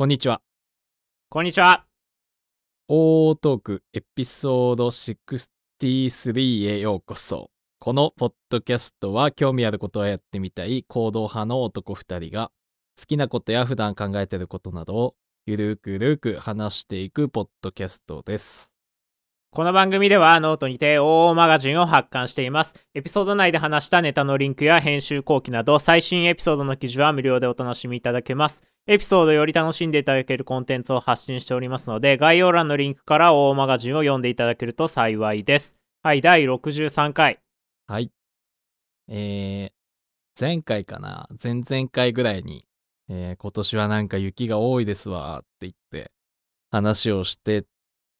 [0.00, 0.40] こんにちは。
[1.28, 1.84] こんにちは。
[2.88, 7.50] オートークエピソード63へようこそ。
[7.78, 12.50] このポッドキャストは興味あることをやってみたい行動派の男2人が
[12.98, 18.69] 好きなことや普段考えてることなどをゆるくゆるく話していくポッドキャストです。
[19.52, 22.86] この番組ではノートにて OO マガジンを発刊しています。
[22.94, 28.64] エピソード内で話したネタのリンクや編集後記など最新エピソードの記事は無料でお楽しみいただけます。
[28.86, 35.76] エピソードより楽しんでいただけるコンテンツを発信しておりますので概要欄のリンクから OO マガジンを読んでいただけると幸いです。
[36.04, 37.40] はい、第63回。
[37.88, 38.12] はい。
[39.08, 42.66] えー、前回かな前々回ぐらいに、
[43.08, 46.12] えー今年はなんか雪が多いですわって言って
[46.70, 47.64] 話をして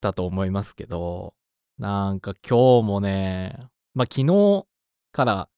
[0.01, 1.35] たと思いますけど、
[1.79, 3.57] なんか今日もね、
[3.95, 4.67] まあ昨日
[5.13, 5.49] から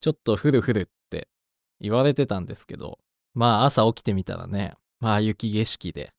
[0.00, 1.28] ちょっと降る降るって
[1.80, 2.98] 言われてたんですけど、
[3.34, 6.12] まあ朝起きてみたらね、まあ雪景色で、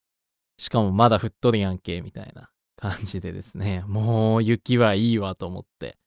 [0.58, 5.98] しかもまだ降っとるやんけみたいな感じでですね、もう雪はいいわと思って、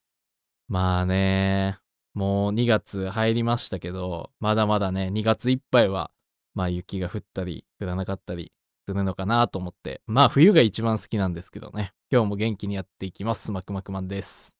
[0.68, 1.78] まあね、
[2.14, 6.10] もう2月入りましたけど、まだまだね、2月いっぱいは、
[6.54, 8.52] まあ雪が降ったり、降らなかったり
[8.86, 13.50] するのかなと思って、まあ冬が一番好きなんですけどね、今日も元気にやっていきます。
[13.50, 14.54] マクマクマンです。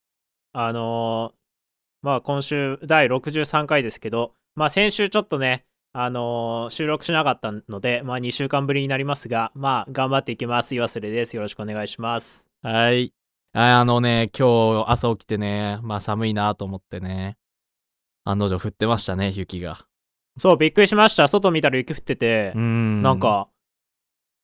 [0.52, 1.36] あのー
[2.02, 10.74] まあ今週第63回ですけど、まあ先週ちょっとね、あのー収録しなかったので、まあ2週間ぶりになりますが、まあ頑張っていきます。
[10.74, 11.36] 岩瀬です。
[11.36, 12.48] よろしくお願いします。
[12.62, 13.12] はい。
[13.52, 17.38] ああのね、今日朝起きてね、まあ寒いなと思ってね、
[18.24, 19.86] 案の定降ってましたね、雪が。
[20.36, 21.28] そう、びっくりしました。
[21.28, 23.00] 外見たら雪降っててん。
[23.02, 23.48] なん、か、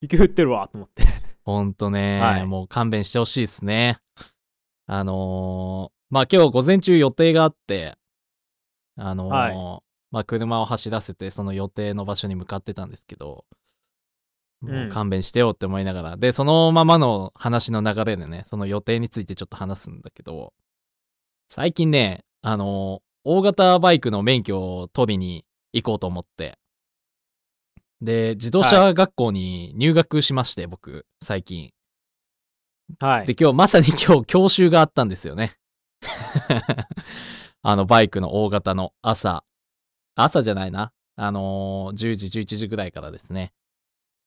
[0.03, 1.05] 雪降ってるわと思って。
[1.45, 2.47] ほんとね、はい。
[2.47, 3.99] もう勘弁してほしいですね。
[4.87, 7.97] あのーまあ今日午前中予定があって、
[8.97, 9.83] あのーはい。
[10.11, 13.47] まあ車を走らせてその予定の場所に向かってたんですけど、
[14.61, 20.53] もううん勘弁してよって思いながら、で、そのままの話の流れでね、その予定についてちょっと話すんだけど、
[21.49, 26.59] 最近ね、あのー大型バイクの免許を取りに行こうと思って、
[28.03, 31.71] で、自動車学校に入学しまして、僕、最近。
[32.99, 33.37] はいで、。
[33.39, 35.55] 今日、まさに今日、教習があったんですよね。
[37.63, 39.45] あの、バイクの大型の朝。
[40.17, 40.93] 朝じゃないな。
[41.15, 43.53] あのー10時、11時ぐらいからですね。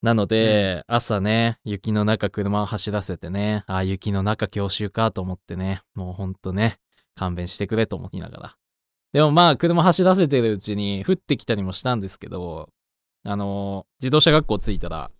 [0.01, 6.79] なので、朝ね、雪の中車を走らせてね、ああ、雪の中教習かと思ってね、もうほんとね、
[7.15, 8.57] 勘弁してくれと思いながら。
[9.11, 12.69] でもまあ、車走らせてるうちに降ってきたりもしたんですけど、
[13.25, 15.11] あのー自動車学校着いたら、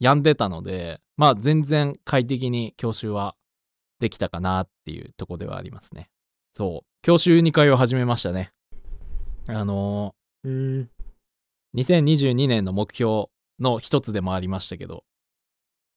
[0.00, 3.34] 止んでたので、まあ全然快適に教習は
[3.98, 6.08] できたかなっていうとこではありますね。
[6.54, 6.86] そう。
[7.02, 8.52] 教習2回を始めましたね。
[9.48, 10.14] あの
[10.44, 10.82] うーん。
[10.82, 10.88] ー
[11.74, 13.26] 2022年の目標
[13.60, 15.04] の一つでもありましたけど、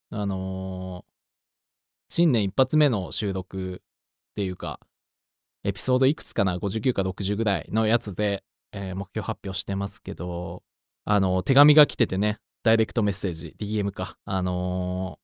[0.09, 1.11] あのー
[2.09, 3.81] 新年一発目の収録
[4.31, 4.79] っていうか、
[5.63, 10.63] エピソードいくつかな ?59 か60ぐらいのやつで、えー目標発表してますけど、
[11.05, 14.17] あの、手紙が来ててね、ダイレクトメッセージ、DM か。
[14.25, 15.21] あのー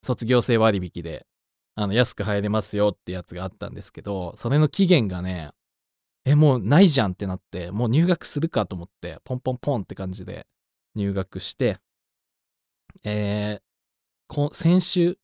[0.00, 1.26] 卒業生割引で、
[1.74, 5.50] あの、安く入れますよってやつがあったんですけど、それの期限がね、
[6.24, 10.46] え、もうないじゃんってなって、もう入学するかと思って、ポンポンポンって感じで
[10.94, 11.80] 入学して、
[13.04, 15.18] えー先週、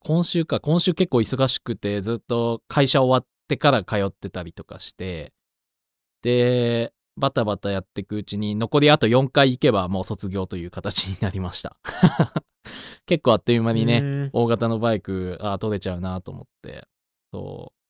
[0.00, 5.32] 今週か、今週結構忙しくて、ずっと会社終わってから通ってたりとかして、
[6.22, 11.76] で、バタバタやっていくうちに、残りあと4回行けばもう卒業という形になりました。
[13.06, 16.88] 結構あっという間にね、大型のバイク、あ取れちゃうなと思って。
[17.32, 17.80] そう。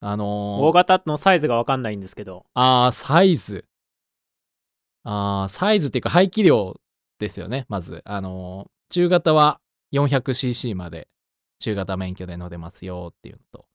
[0.00, 2.46] あのー大型のサイズがわかんないんですけど。
[2.54, 3.64] あー、サイズ。
[5.04, 6.80] あー、サイズっていうか排気量
[7.18, 8.02] ですよね、まず。
[8.04, 9.60] あのー中型は
[9.92, 11.08] 400cc まで
[11.58, 13.66] 中型免許で乗れますよっていうのと、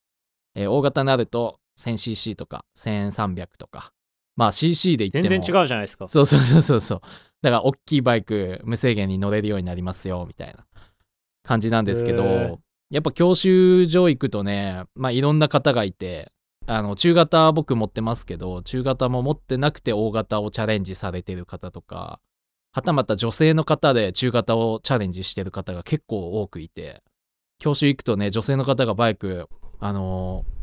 [0.56, 3.92] えー大型になると 1000cc とか1300とか。
[4.35, 5.30] まあ cc で言っても。
[5.30, 6.07] 全然違うじゃないですか。
[6.07, 7.01] そうそうそうそうそう。
[7.41, 10.65] だから、大きいバイク、無制限に乗れるようになりますよ、みたいな
[11.44, 12.59] 感じなんですけど、
[12.89, 16.31] やっぱ教習所行くとね、まあ、いろんな方がいて、
[16.68, 22.21] あの、中型僕持ってますけど、中型も持ってなくて大型をチャレンジされてる方とか、
[22.71, 27.03] はたまた女性の方で中型をチャレンジしてる方が結構多くいて、
[27.59, 29.50] 教習行くとね、女性の方がバイク、
[29.80, 30.62] あのー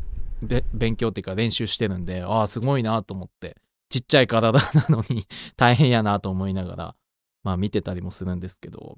[0.73, 3.57] 勉強っていうか練習してるんで、ああ、すごいなと思って、
[3.89, 5.25] ちっちゃい体なのに
[5.57, 6.95] 大変やなと思いながら、
[7.43, 8.97] まあ見てたりもするんですけど、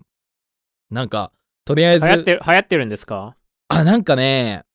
[0.89, 1.31] なんか、
[1.65, 3.35] とりあえず、流行ってる、流行ってるんですか？
[3.69, 4.65] あ、なんかね、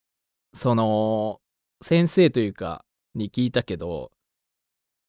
[0.55, 1.41] その、
[1.83, 4.11] 先生というか、に聞いたけど、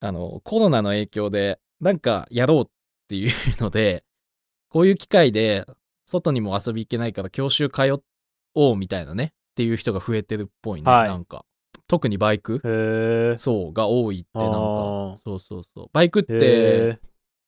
[0.01, 2.69] あの、コロナの影響で、なんかやろうっ
[3.07, 3.31] ていう
[3.61, 4.03] ので、
[4.69, 5.65] こういう機会で
[6.05, 8.01] 外にも遊び行けないから教習通
[8.53, 11.07] おうみたいなねっていう人が増えてるっぽいね、はい。
[11.07, 11.45] なんか
[11.89, 14.57] 特にバイクそうが多いってなんか。
[15.25, 15.87] そうそうそう。
[15.91, 16.99] バイクってへ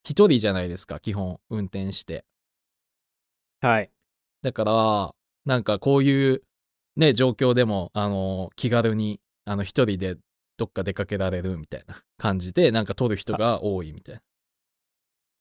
[0.04, 2.26] 一人じゃないですか基本運転して。
[3.64, 3.92] えはい。
[4.42, 5.16] だから
[5.46, 6.42] なんかこういう
[6.96, 10.18] ね状況でもあの気軽にあの一人で
[10.58, 14.22] どっか出かけられるみたいな感じでなんか撮る人が多いみたいな。
[14.22, 14.24] へ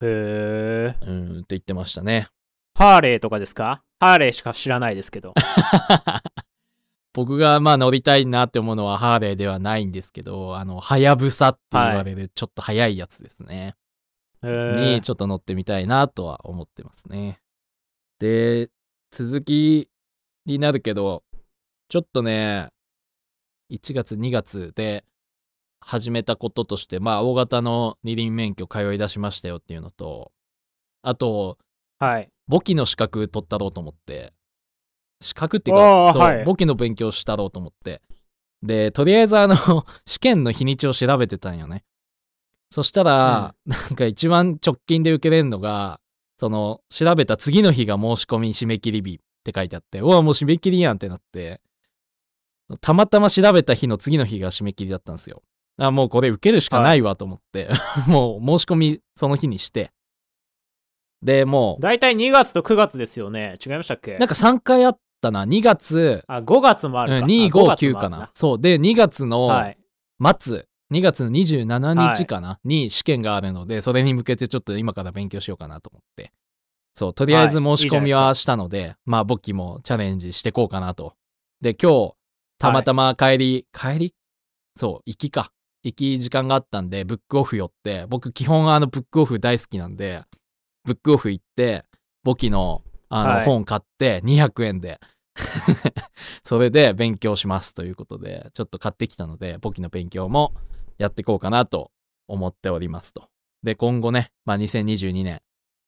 [0.02, 0.97] え。
[1.06, 2.29] うんって言ってましたね。
[2.75, 3.82] ハーレーとかですか？
[3.99, 5.32] ハーレーしか知らないですけど
[7.12, 13.75] 僕がまあ乗りたいなって思うのはハーレーではないんですけどあのはやぶさって言われるちょっと速いやつですね、
[14.43, 14.49] へ
[14.79, 17.41] えにちょっと乗ってみたいなとは思ってますね。
[18.19, 18.71] で
[19.11, 19.91] 続き
[20.47, 21.25] になるけど
[21.89, 22.69] ちょっとね
[23.71, 25.05] 1月2月で
[25.81, 30.31] 始めたこととしてまあ大型の二輪免許通い出しましたよっていうのと
[31.03, 31.59] あと
[31.99, 32.31] はい。
[32.49, 34.33] 簿記の資格取ったろうと思って
[35.20, 36.44] 資格っていうかそう、はい。
[36.44, 38.02] 簿記の勉強したろうと思って。
[38.62, 39.56] でとりあえずあの
[40.05, 41.84] 試験の日にちを調べてたんよね。
[42.70, 46.00] そしたら、なんか一番直近で受けれるのが
[46.38, 51.61] その調べた次の日が申し込み締め切り日って書いてあってうわもう締め切りやんってなって。
[52.81, 55.43] たまたま調べた日の次の日が締め切りだったんですよ。
[55.76, 57.69] あもうこれ受けるしかないわと思って、
[58.06, 59.90] もう申し込みその日にして。
[61.23, 63.55] でもう大体2月と9月ですよね。
[63.64, 64.19] 違いましたっけ？
[64.19, 65.44] なんか3回あったな。
[65.44, 68.31] 2月、あ5月もあうんるか、2、あ5月5、9もあるかな。
[68.34, 68.61] そう。
[68.61, 69.76] で、2月のはい
[70.38, 76.32] 末、2月の27日かな、に試験があるので、それに向けてちょっと今から勉強しようかなと思って。
[76.93, 81.14] そう、とりあえず申し込みはしたので、まあ、簿記もチャレンジしてこうかなと。
[81.61, 82.14] で、今日、
[82.58, 84.14] たまたま帰り、帰り？
[84.76, 85.52] そう、行きか。
[85.82, 90.25] 行き時間があったんで、ブックオフ寄って、僕基本あのブックオフ大好きなんで、
[90.84, 91.84] ブックオフ行って、
[92.25, 93.45] 簿記のあの、はい。
[93.45, 94.99] 本買って200円で、
[96.45, 100.55] それで勉強しますということで、ちょっと買ってきたので、簿記の勉強も
[100.99, 101.91] やっていこうかなと
[102.29, 103.29] 思っておりますと。
[103.62, 105.43] で、今後ね、まあ2022年、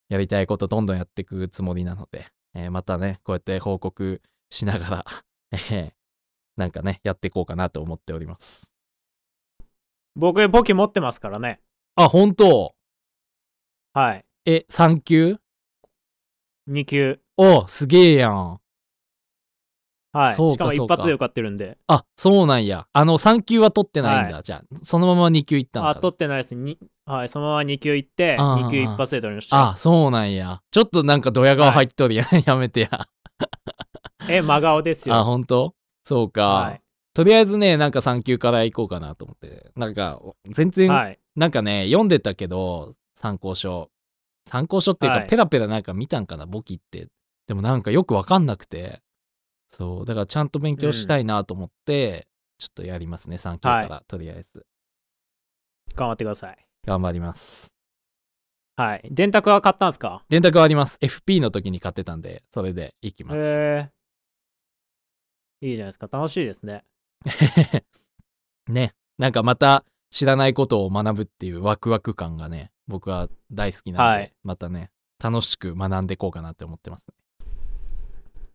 [0.09, 4.21] やりたいことどんどんやっていくつもりなので、えーまたね、こうやって報告
[4.51, 5.05] しながら、
[5.53, 5.93] えー
[6.57, 8.71] なんかね、やっていこうかなと思っております。
[10.15, 11.61] 僕簿記持ってますからね。
[11.95, 12.75] あ、本当？
[13.95, 14.25] はい。
[14.45, 15.39] え、3級？
[16.71, 18.59] 2級おすげえやん。
[20.15, 22.87] はいそうかしかも一発で受かってるんであ、そうなんや。
[22.93, 24.37] あの、3級は取ってないんだ。
[24.37, 30.61] はじゃあ、そのまま2級行ったのかなあ取ってないですにはいそのまま2級行ってあー2級一発で取りましたあ、そうなんや。
[30.71, 32.27] ちょっとなんかドヤ顔入っとるやん。
[32.45, 33.09] やめてや。
[34.29, 35.75] え真顔ですよあ、本当？
[36.05, 36.83] そうか、はい
[37.15, 39.71] とりあえずね、なんか3級から行こうかなと思って。
[39.77, 43.91] なんか、全然、はいなんかね、読んでたけど、参考書。
[44.47, 47.09] 参考書っていうか、はいペラペラなんか見たんかな、簿記って。
[47.47, 49.01] でもなんかよくわかんなくて。
[49.69, 52.29] そう、だからちゃんと勉強したいなと思って、
[52.59, 54.67] ちょっとやりますね、3級から、はとりあえず。
[55.95, 57.73] 頑張ってください頑張ります。
[58.77, 60.25] はい電卓は買ったんですか？
[60.29, 60.99] 電卓はあります。
[61.03, 63.39] FP の時に買ってたんで、それで行きます。
[63.41, 63.91] へ
[65.63, 66.83] えいいじゃないですか楽しいですね
[68.69, 77.15] ね、なんかまた知らないことを学ぶっていうワクワク感がね、僕は大好きなので、はいまたね、楽しく学んでいこうかなって思ってますね。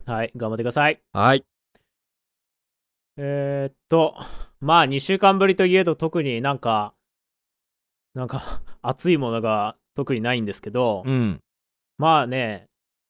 [0.06, 1.44] はい頑張ってくださいはい。
[3.18, 4.16] えー、っと
[4.62, 6.94] まあ2週間ぶりといえど特になんか
[8.14, 11.42] なんか 熱いものが特にないんですけど、うん。
[11.98, 12.68] まあね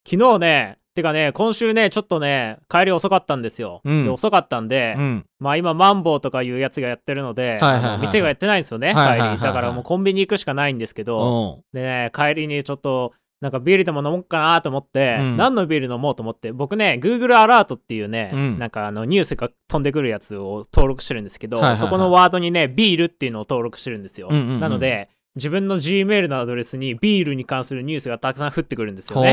[0.10, 4.04] 昨日ねてかね今週ねちょっとね帰り遅かったんですよ、うん。
[4.04, 5.26] で遅かったんで、うん。
[5.40, 9.38] まあ今マンボウとかいうやつがやってるので、はいはいはい店がやってないんですよね、はいはいはいはい。
[9.38, 9.48] 帰り。
[9.48, 15.38] だからもうコンビニ行くしかないんですけど、おでね帰りにちょっとなんかビールでも飲もうかなと思って、うん。
[15.38, 18.60] 何のビール飲もうと思って僕ね Google アラートっていうね、うん。
[18.60, 21.80] なんかあのニュースが飛んでくるやつを登録してるんですけど、はいはいはい。
[21.80, 24.60] そこのワードにねビールっていうのを登録してるんですよ、うんうんうん。
[24.60, 29.28] なので自分の Gmail のアドレスにビールに関するニュースがたくさん降ってくるんですよね。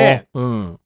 [0.00, 0.78] で、うん。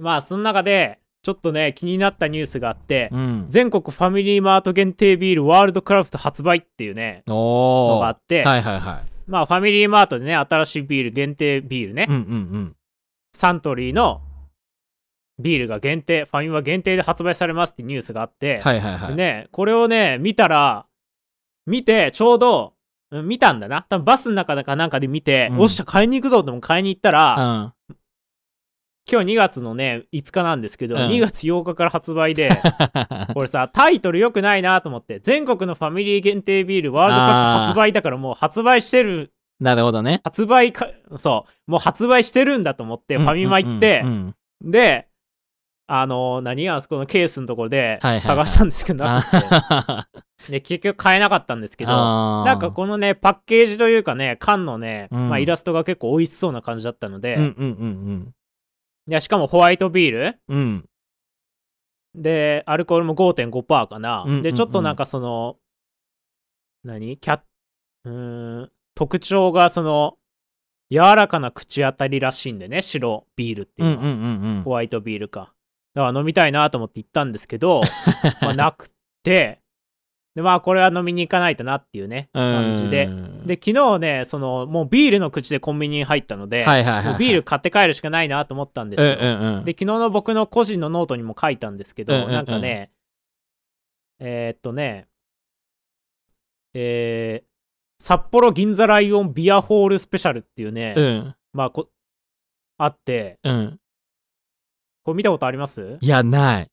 [0.00, 3.46] まあその中でちょっとね気になったニュースがあって、うん。
[3.48, 9.10] 全国ファミリーマート限定ビールワールドクラフト発売っていうねのがあって、はいはいはい。
[9.26, 12.24] まあファミリーマートでね新しいビール限定ビールね、うんうんう
[12.58, 12.76] ん。
[13.34, 14.22] サントリーの
[15.38, 19.08] ビールが限定ファミマ限定で発売されますってニュースがあって、はいはいはい。
[19.10, 20.86] でねこれをね見たら
[21.66, 22.74] 見てちょうど
[23.10, 27.72] うん見たんだな多分バスの中かなんかで見て、うんおっしゃ買いに行くぞっても買いに行ったら、うん。
[29.10, 31.02] 今日2月のね5日なんですけど、うん。
[31.08, 32.50] 2月8日から発売で
[33.34, 40.20] これさタイトル良くないなと思って全国のファミリー限定ビールワールドカップ発売だからもう発売してるなるほどね。
[40.24, 40.88] 発売か、
[41.18, 44.02] そう、もう発売してるんだと思って、ファミマ行って
[44.62, 45.06] で、
[45.86, 50.08] あの、何あそこのケースのところで探したんですけど、なくて、あ
[50.48, 52.44] で、結局買えなかったんですけど、ー。
[52.44, 55.28] なんかこのね、パッケージというかね、缶のね、うん。
[55.28, 58.34] まあ、イラストが結構美味しそうな感じだったので、うんうんうん
[59.08, 60.38] いやしかもホワイトビール？
[60.48, 60.58] うん。
[62.14, 62.22] うん。
[62.22, 64.22] で、アルコールも5.5%かな。
[64.22, 65.56] うんうんうんで、ちょっとなんかその、
[66.84, 67.16] 何？
[67.18, 67.40] キャッ、
[68.04, 70.16] うーん、特徴がその、
[70.90, 74.02] 柔らかな口当たりらしいんでね、白ビールっていうのは。
[74.02, 75.54] うんホワイトビールか。
[75.94, 77.82] だから飲みたいなと思って行ったんですけど、
[78.42, 78.90] まあなく
[79.22, 79.60] て、
[80.34, 83.06] で、まあこれは飲みに行かないとなっていうね、感じで。
[83.06, 89.08] うんで、昨日ね、その、もうビールの口でコンビニに入ったので、はいはいはいはいビール買って帰るしかないなと思ったんですよ。
[89.08, 92.90] うんうんうんで、昨日の僕の個人のノートにも書いたんですけど、うんうんうんなんかね、
[94.18, 95.08] えーっとね、
[96.74, 97.50] えー
[98.02, 101.90] 札幌銀座ライオンビアホールスペシャルっていうね、うんまあこ、
[102.78, 103.78] あって、うん。
[105.04, 105.98] これ見たことあります？
[106.00, 106.70] いや、ない。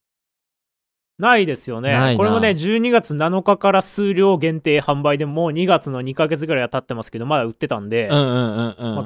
[1.20, 8.10] ないですよねこれもね、12月7日から数量限定販売でもう2月の2ヶ月ぐらいは経ってますけど、まだ売ってたんで、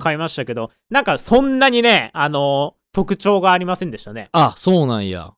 [0.01, 4.29] 買いましたけど、なんかそんなにね、あの特徴がありませんでしたね。
[4.33, 5.33] あ、そうなんや。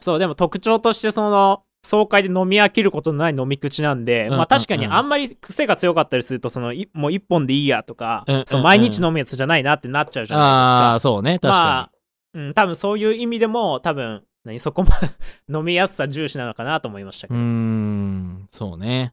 [0.00, 11.36] そう、でも特徴としてその、爽快で飲み飽きることのない飲み口なんで、まあ確かにあんまり癖が強かったりすると、その、いもう一本でいいやとか、うんうんうんそう毎日飲むやつじゃないなってなっちゃうじゃあなあ、そうね。
[11.36, 11.48] いですか。
[11.48, 11.90] 確かまあ、
[12.34, 15.08] うん、多分そういう意味でも、多分、何、そこまで
[15.52, 17.38] 飲みやすさ重視なのかなと思いましたけど。
[17.38, 19.12] ーん、そうね。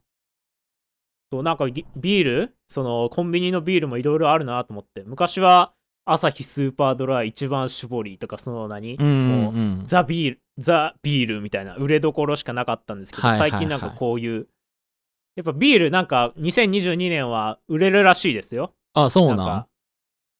[1.32, 5.72] そうなんかビビールそのコンビニのビールもいろいろあるなと思って昔は
[6.04, 9.82] アサヒスーパードライ一番搾りとかその何、もううん。
[9.84, 14.46] ザビールザビールみたいな売れどころしかなかったんですけど、最近なんかこういう
[15.34, 19.66] やっぱビールなんか2022年は売れるらしいですよあ、そうなん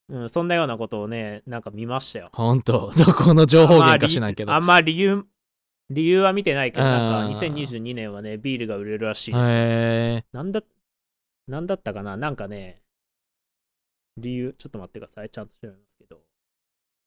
[0.08, 4.52] うん、そんなようなことをねなんか見ましたよほんと、 どこの情報源か知らんけど。
[4.52, 5.24] あんまり理由
[5.90, 9.52] 理由は見てないけどなんかうん2022年はねビールが売れるらしいですよへ
[10.22, 10.24] え。
[10.32, 10.62] なんだ、
[11.46, 12.16] なんだったかな？
[12.16, 12.82] なんかね、
[14.18, 15.30] 理由、ちょっと待ってください。
[15.30, 16.20] ちゃんと調べますけど。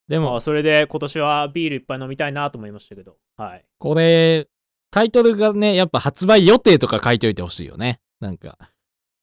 [0.08, 3.18] でもまあ、、それで今年はビールいっぱい飲みたいなと思いましたけど。
[3.38, 3.66] はい。
[3.78, 4.48] これ、
[4.92, 8.00] タイトルがね、やっぱ発売予定とか書いといてほしいよね。
[8.20, 8.58] なんか、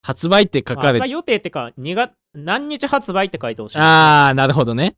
[0.03, 3.79] 発売って書かれて、まあ発売予定ってか、2月、何日発売って書いてほしい。
[3.81, 4.97] あー、なるほどね。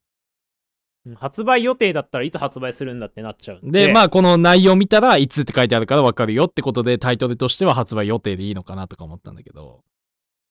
[1.06, 3.86] うん発売予定だったらいつ発売するんだってなっちゃうんで。
[3.86, 9.84] で、まあ、この内容見たらいつって書いてあるから分かるよってことで、タイトルとしては発売予定でいいのかなとか思ったんだけど。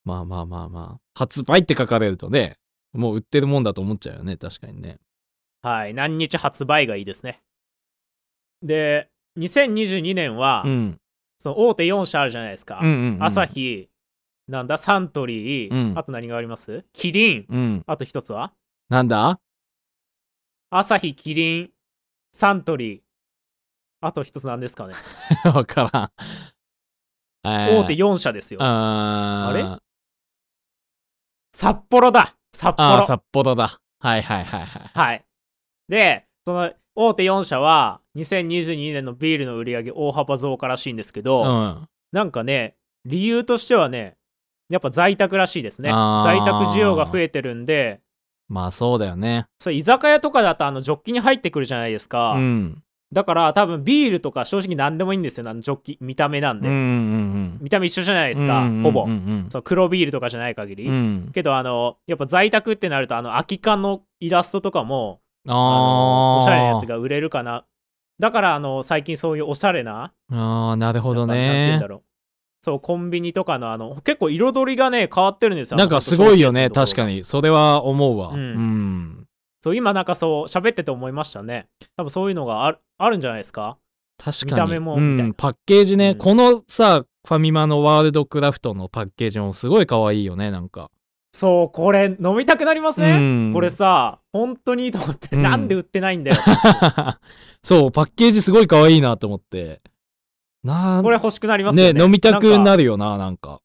[0.03, 0.99] まあまあまあまあ。
[1.13, 2.57] 発売って書かれるとね、
[2.93, 4.97] もう売ってるもんだと思っちゃうよね、確かにね。
[5.61, 5.93] はい。
[5.93, 7.41] 何日発売がいいですね。
[8.63, 10.97] で、2022年は、うん。
[11.39, 12.79] その大手4社あるじゃないですか。
[12.81, 13.23] うんうん、うん。
[13.23, 13.45] アサ。
[14.47, 16.85] ヒ、なんだ、サントリー、うんあと何があります？
[16.93, 17.83] キリン、うん。
[17.85, 18.53] あと一つは？
[18.89, 19.39] なんだ？
[20.69, 21.69] アサヒ、キリン、
[22.33, 23.01] サントリー。
[24.01, 24.93] あと一つなんですかね？
[25.45, 26.11] わからん。
[27.43, 28.59] えー大手4社ですよ。
[28.61, 29.63] あれ？
[31.53, 33.79] 札幌だ札幌札幌だ。
[33.99, 34.91] はいはいはいはい。
[34.93, 35.25] はい。
[35.87, 41.89] で、その大手4社は2022年のビールの売り上げ大幅増加らしいんですけど、うん。
[42.11, 42.75] なんかね、
[43.05, 44.16] 理由としてはね、
[44.69, 45.89] やっぱ在宅らしいですね。
[45.89, 48.01] 在宅需要が増えてるんで、
[48.49, 49.47] まあそうだよね。
[49.59, 52.33] それ居酒屋とかだとあのジョッキに入ってくるじゃないですか。
[52.33, 52.83] うん。
[53.13, 56.67] だから多分ビールとか正直何でもいいんですよ、あのジョッキ、見た目なんで。
[56.67, 56.83] うんうんう
[57.55, 57.57] ん。
[57.61, 59.07] 見た目一緒じゃないですか、うんうんうんうんほぼ。
[59.49, 60.87] その黒ビールとかじゃない限り。
[60.87, 61.31] うん。
[61.33, 66.37] けどあのやっぱ在宅ってなるとあの空き缶のイラストとかもあ。
[66.41, 67.65] おしゃれなやつが売れるかな
[68.19, 71.87] だからあの最近そういうおしゃれなああ、なるほどなんかなんて言うんねだ。
[71.87, 72.01] ろう
[72.61, 77.23] そうコンビニとかのあの結構彩りがね変わってるんですよなんかすごいよね、確かに。
[77.23, 78.29] それは思うわ。
[78.29, 78.53] ううん
[79.03, 79.27] ん。
[79.61, 83.77] そう今なんかそう喋ってて思いましたね多分そういうのがあるあるんじゃないですか？
[84.17, 84.51] 確かに。
[84.51, 90.89] 見た目もたいなん、パッケージね、うんこのさ、ファミマのワールドクラフトのパッケージもすごい可愛いよね、なんか。
[91.33, 96.37] そうこれ飲みたくなりません、うんこれさ本当にいいと思って、うんなんで売ってないんだよ
[97.61, 99.81] そう、パッケージすごい可愛いなと思って。
[100.67, 103.61] なこれ欲しくなりますよねね飲みたくなるよな、なんか。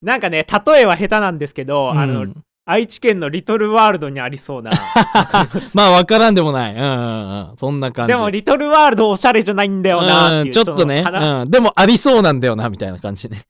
[0.00, 4.70] なんかね例えは下手なんですけど、あのうん愛知県のリトルワールドにありそうな
[5.74, 6.74] まあ、わからんでもない。
[6.76, 7.56] うんうんうん。
[7.56, 8.14] そんな感じ。
[8.14, 11.50] でもリトルワールドおしゃれじゃないんだよなううんちょっとね、うん。
[11.50, 13.42] でもありそうなんだよな、みたいな感じね。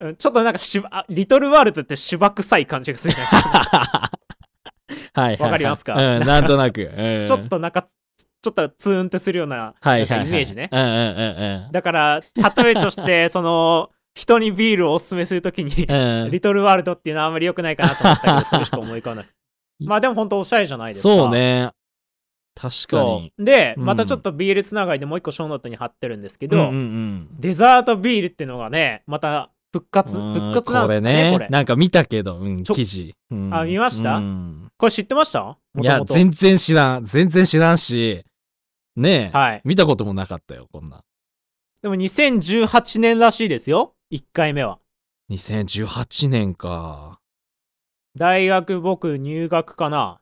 [0.00, 4.10] うんちょっとなんかしばあリトルワールドって芝臭い感じがするじゃないですか
[5.20, 5.36] はい。
[5.38, 5.94] わかりますか？
[5.94, 6.92] うん、なんとなく。
[6.96, 7.88] うん ちょっとなんか
[8.44, 10.68] ちょっとツーンってするようなイメージね。
[11.72, 12.20] だから
[12.56, 19.34] 例えとして その人にビールをおすすめするときに、うんリトルワールドっていうのはあんまり良くないかなと思ったけど、それしか思い浮かばなくて。
[19.84, 21.14] まあでも本当おしゃれじゃないですか。
[21.14, 21.30] そう。
[21.30, 21.70] ね。
[22.54, 23.32] 確かそに。
[23.36, 23.44] う。
[23.44, 31.32] で、うんまたちょっとビールつながりでもう一個ショーノートに貼ってるんですけど、うんうんうんデザートビールっていうのがね、また復活、うん復活なんですよね、これ。
[31.32, 31.48] これね。
[31.50, 33.12] なんか見たけど、うん、記事。
[33.32, 34.18] うんあ見ました？
[34.18, 35.56] うんこれ知ってました？
[35.80, 37.04] いや、全然知らん。
[37.04, 38.24] 全然知らんし、
[38.96, 39.60] ねえ、はい。
[39.64, 41.04] 見たこともなかったよ、こんなん。
[41.82, 43.94] でも2018年らしいですよ。
[44.12, 44.78] 1回目は。
[45.30, 47.20] 2018年か。
[48.16, 50.20] 大学僕入学かな。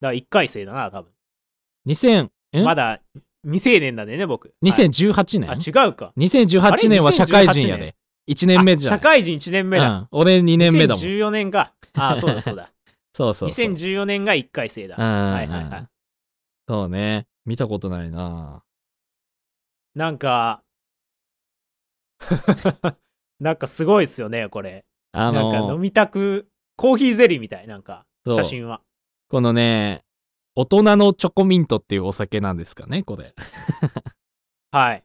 [0.00, 1.12] だから1回生だな、多分。
[1.86, 2.62] 2000、え？
[2.62, 3.00] まだ
[3.44, 4.46] 未成年なんでね、僕。
[4.46, 6.12] はい2018年、あ、違うか。
[6.16, 7.94] 2018年は社会人やで。
[8.28, 9.90] 1年目じゃ社会人1年目だ。
[9.90, 11.02] うん、俺2年目だもん。
[11.02, 11.72] 2014年か。
[11.94, 12.70] あ、そうだそうだ。
[13.14, 13.66] そうそうそう。
[13.66, 14.96] 2014年が1回生だ。
[14.96, 15.86] はいはいはい。
[16.68, 17.26] そうね。
[17.44, 18.62] 見たことないな。
[19.94, 20.62] なんか、
[23.40, 24.84] なんかすごいっすよね、これ。
[25.12, 28.82] あなんか飲の、みたく、コーヒーゼリーみたい、なんか、写真は。
[29.28, 30.04] このね、
[30.54, 33.34] 大人のチョコミントっていうお酒なんですかね、これ。
[34.70, 35.04] はい。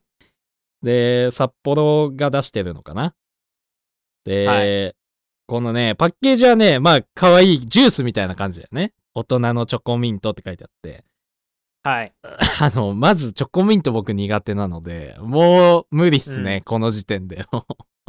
[0.82, 3.15] で、札幌が出してるのかな。
[4.25, 4.94] で、は
[5.48, 8.94] このね、パッケージはね、まあ、可愛いジュースみたいな感じだよね。
[9.13, 11.06] 大人のチョコミントって書いてあって。
[11.86, 12.13] はい。
[12.60, 17.46] あの、まずチョコミント僕苦手なので、もう無理っすね、うんこの時点で。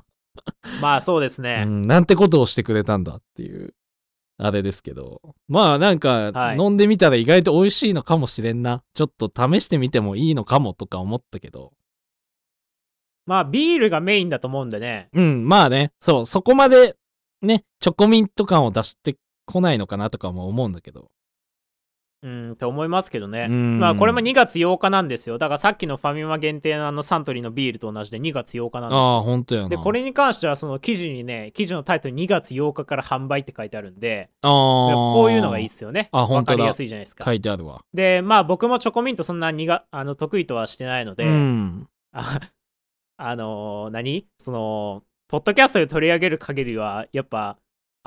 [0.80, 1.64] まあそうですね。
[1.66, 3.75] うん、なんてことをしてくれたんだっていう、
[4.38, 5.21] あれですけど。
[5.47, 8.83] まあなんか、はい飲んでみたら意外と美味しいのかもしれんな。
[8.95, 11.75] ちょっと試してみてもいいのかもとか思ったけど。
[13.26, 15.11] まあビールがメインだと思うんでね。
[15.12, 16.97] うん、まあね、そう、そこまで
[17.42, 21.11] ね、チョコミント感を出してこないのかなとかも思うんだけど。
[22.26, 23.47] うん、って思いますけどね。
[23.49, 25.38] うんまあこれも2月8日なんですよ。
[25.38, 29.21] だからさっきのファミマ限定のあのサントリーのビールと同じで2月8日なんですああ、よ。
[29.23, 29.68] ほんとやな。
[29.68, 36.08] で、これに関してはその記事にね、記事のタイトル2月8日から販売って書いてあるんで、こういうのがいいっすよね。
[36.10, 37.32] あほんとだわかりやすいじゃないですか書。
[37.32, 37.84] いてあるわ。
[37.95, 41.89] で、まあ僕もチョコミントそんなにがあの得意とはしてないので、うん。
[42.12, 42.41] あ
[43.19, 44.26] あのー何？
[44.39, 47.56] その、ポッドキャストで取り上げる限りは、やっぱ、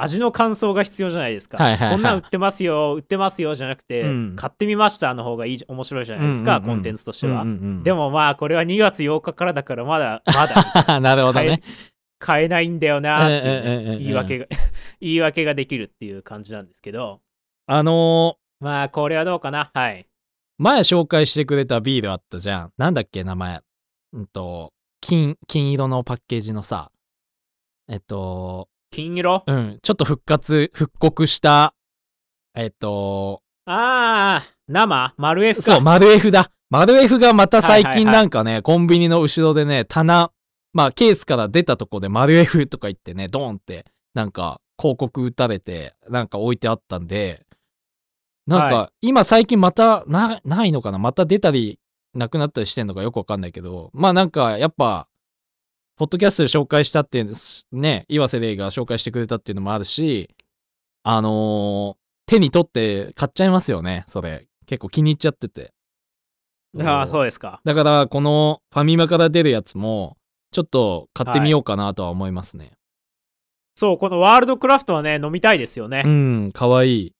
[0.02, 1.58] 味の感想が必要じゃないですか。
[1.58, 7.42] はいはいはいこんなん売ってますよ、売ってますよじゃなくて、うん買ってみましたの方がいい面白いじゃないですか、うんうんうんコンテンツとしては。
[7.42, 11.62] うんうんうんでもまあ、これは2月8日からだから、まだ、まだ なるほどね。
[12.20, 14.46] 買えないんだよなって言い訳が、
[15.00, 17.22] 言い訳ができるっていう感じなんですけど、
[17.66, 19.72] あのーまあ、これはどうかな？
[19.74, 20.06] はい。
[20.58, 22.74] 前紹介してくれたビールあったじゃん。
[22.78, 23.62] なんだっけ、名前。
[24.12, 26.92] うんと、金、金色のパッケージのさ、
[27.88, 29.44] えっと、金色？
[29.46, 31.74] うん、ちょっと復活、復刻した、
[32.56, 35.14] えっと、あー、生？
[35.18, 35.74] 丸 F か？
[35.74, 36.52] そう、丸 F だ。
[36.70, 38.06] 丸 F がまた最近はいはい。
[38.06, 40.32] はいなんかね、コンビニの後ろでね、棚、
[40.72, 47.46] まあケースから出たとこで丸 F とか言ってね、ドーンって、なんか広告打たれて、なんか置いてあったんで、
[48.46, 51.00] なんはか今最近またな、ないのかな？
[51.00, 51.80] また出たり、
[52.14, 55.08] なくなったりしてんのかよくわかんないけど、まあなんかやっぱ、
[56.00, 57.36] ポッドキャストで紹介したっていうの
[57.74, 60.34] ね、岩瀬レイが紹介してくれたっていうのもあるし、
[61.04, 64.48] あのー手に取って買っちゃいますよね、それ。
[64.68, 65.74] 結構気に入っちゃってて。
[66.80, 67.60] ああ、そうですか。
[67.66, 70.16] だから、このファミマから出るやつも、
[70.52, 72.74] ちょっと買ってみようかなとは思いますね。
[73.76, 76.04] そう、このワールドクラフトはね、飲みたいですよね。
[76.06, 77.14] うん、かわいい。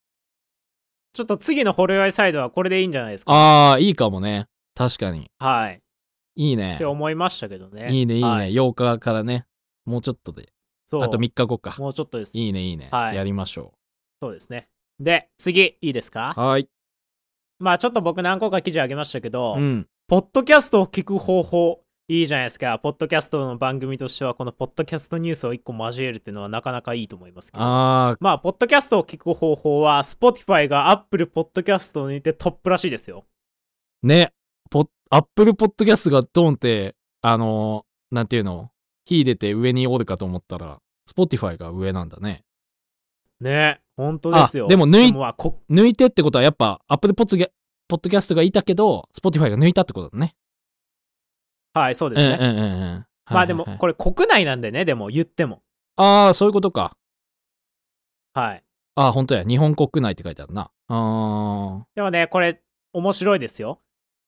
[1.14, 3.34] ちょっと次のホロヨイサイドはこれでいいんじゃないですか。
[3.34, 4.46] ああ、いいかもね。
[4.76, 5.32] 確かに。
[5.40, 5.82] はい。
[6.40, 6.86] いいねって。
[6.86, 7.92] 思いましたけどね。
[7.92, 8.30] いいね、いいね。
[8.30, 9.46] はい8日からね。
[9.84, 10.54] もうちょっとで。
[10.86, 11.04] そう。
[11.04, 11.76] あと3日後か。
[11.78, 12.38] もうちょっとです。
[12.38, 12.88] いいね、いいね。
[12.92, 13.74] はいやりましょ
[14.22, 14.70] そうですね。
[15.02, 16.34] で、次、いいですか？
[16.38, 16.40] う。
[16.40, 16.70] はい。
[17.60, 19.88] まあちょっと僕何個か記事あげましたけど、うん。
[20.08, 22.80] ポッドキャストを聞く方法、いいじゃないですか。
[22.80, 27.64] ポッドキャストの番組としては、このポッドキャストニュースを1個交えるっていうのはなかなかいいと思いますけど。
[27.64, 33.26] あまあ、ポッドキャストを聞く方法は、Spotify が Apple ポッドキャストに似てトップらしいですよ。
[34.06, 34.34] ー、ね。
[34.72, 34.88] ポアッ
[35.36, 38.72] プルポッドキャストがドーンって、あのーなんていうの？
[39.06, 42.44] 火出て上におるかと思ったら、Spotify が上なんだね。
[43.40, 44.66] ね本当ですよ。
[44.66, 45.12] あでも抜い
[45.70, 47.50] 抜いてってことはやっぱ Apple ポッドキャ
[47.88, 50.36] ポッドキャストがいたけど、Spotify が抜いたってことだね。
[51.74, 52.38] はい、そうですね。
[52.40, 53.06] うんうんうんうん。
[53.32, 55.62] まあでも、これ国内なんでね、でも言っても。
[55.96, 56.98] ああ、そういうことか。
[58.34, 58.64] はい。
[58.96, 59.44] ああ、本当や。
[59.44, 60.72] 日本国内って書いてあるな。
[60.88, 62.62] あでもね、これ、
[62.94, 63.80] 面白いですよ。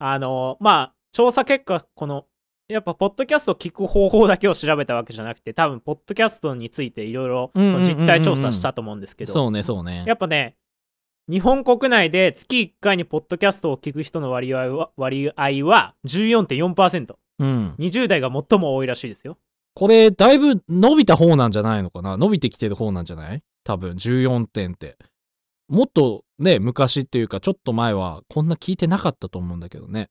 [0.03, 2.25] あの、まあ、調査結果、この、
[2.67, 7.51] やっぱ、ポッドキャストを聞く方法だけを調べたわけじゃなくて、多分、ポッドキャストについていろいろ
[7.83, 9.27] 実態調査したと思うんですけあ。
[9.27, 10.03] ど、そうね、そうね。
[10.07, 10.55] やっぱね、
[11.29, 17.15] 日本国内で月1回にポッドキャストを聞く人の割合は割合は14.4%。
[17.39, 17.75] うん。
[17.77, 19.37] 20代が最も多いらしいですよ。
[19.75, 22.17] これ、だいぶ伸びた方なんじゃないのかな？
[22.17, 23.43] 伸びてきてる方なんじゃない？
[23.63, 24.97] 多分、14点って。
[25.71, 30.09] もっとね、昔っていうか、ちょっと前はこんな聞いてなかったと思うんだけどね。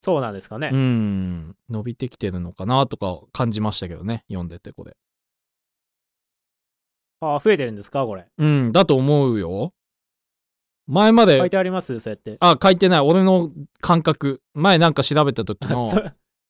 [0.00, 0.70] そうなんですかね。
[0.72, 1.56] うん。
[1.68, 4.24] 伸びてきてるのかなとか感じましたけどね。
[4.28, 4.96] 読んでて、これ。
[7.20, 8.28] ああ、増えてるんですかこれ。
[8.38, 9.72] うん、だと思うよ。
[10.86, 11.98] 前まで、書いてあります？
[11.98, 12.36] そうやって。
[12.38, 13.00] あ、書いてない。
[13.00, 14.40] 俺の感覚。
[14.52, 15.96] 前なんか調べた時の、そ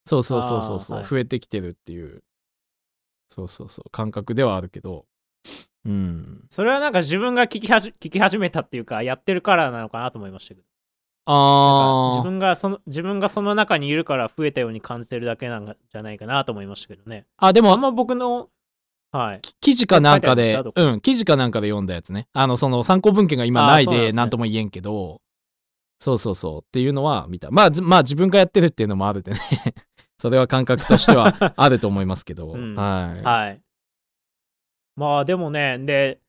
[0.04, 2.22] そうそうそうそうそう、増えてきてるっていう。
[3.28, 3.90] そうそうそう。
[3.90, 5.06] 感覚ではあるけど。
[5.86, 6.44] うん。
[6.50, 10.66] それはなんか自分が聞きはじ聞き始めたっていうか、やってるからなのかなと思いましたけど。
[11.26, 12.16] あー。
[12.16, 17.26] 自分がその自分がその中にいるから増えたように感じてるだけなんじゃないかなと思いましたけどね。
[17.36, 18.48] あ、でも、あんま僕の、
[19.12, 19.40] はい。
[19.42, 22.26] き記事かなんかでうん、記事かなんかで読んだやつね。
[22.32, 25.20] あの、その参考文献が今ないで、なんとも言えんけど、
[26.00, 27.50] そうそうそうっていうのは見た。
[27.50, 29.40] まあ、ずまあ自分がやってるっていうのもあるでね。
[30.18, 33.22] それは感覚としてはあると思いますけど、 うんはい。
[33.22, 33.60] はい。
[34.96, 36.20] まあでもね、で、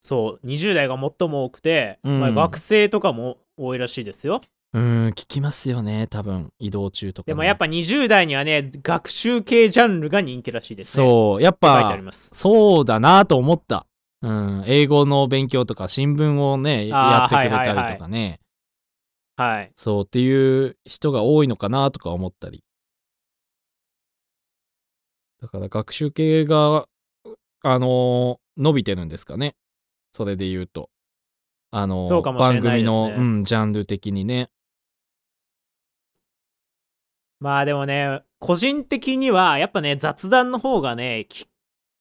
[0.00, 4.40] そう、20代が最も多くて、うんまあ、学生とかも多いらしいですよ。
[4.72, 7.32] うん、聞きますよね、多分、移動中とか、ね。
[7.32, 11.04] でもやっぱ20代にはね、学習系ジャンルが人気らしいですね。
[11.04, 11.08] う。
[11.08, 12.30] そう、やっぱり、ます。
[12.34, 13.86] そうだなと思った。
[14.22, 18.40] うん、英語の勉強とか新聞をね、やってくれたはいはいはいりとかね、
[19.36, 19.72] はい。
[19.74, 22.62] そうっていう人が多いのかなとか思ったり。
[25.40, 26.86] だから学習系が、
[27.62, 29.56] あのー伸びてるんですかね。
[30.12, 30.90] それで言うと。
[31.70, 34.50] あのー番組の、うん、ジャンル的にね。
[37.38, 41.46] まあでもね、個人的にはやっぱね、雑談の方がね、き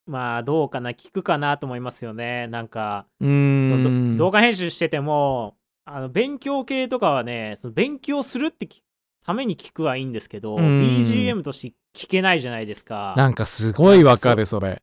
[0.06, 2.48] まあどうかな、聞くかなと思いますよね。
[2.48, 4.18] なんか、うん。
[4.18, 8.84] 動画編集してても、あの勉強系とかはね、その勉強するってき
[9.26, 13.14] ために聞くはいいんですけど、うん BGM として聞けないじゃないですか。
[13.16, 14.82] なんかすごいわかる、それ。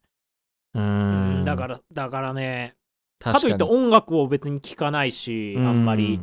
[0.76, 1.44] うんん。
[1.44, 2.74] だから、だからね、
[3.18, 6.20] かといって音楽を別に聞かないし、あんまり。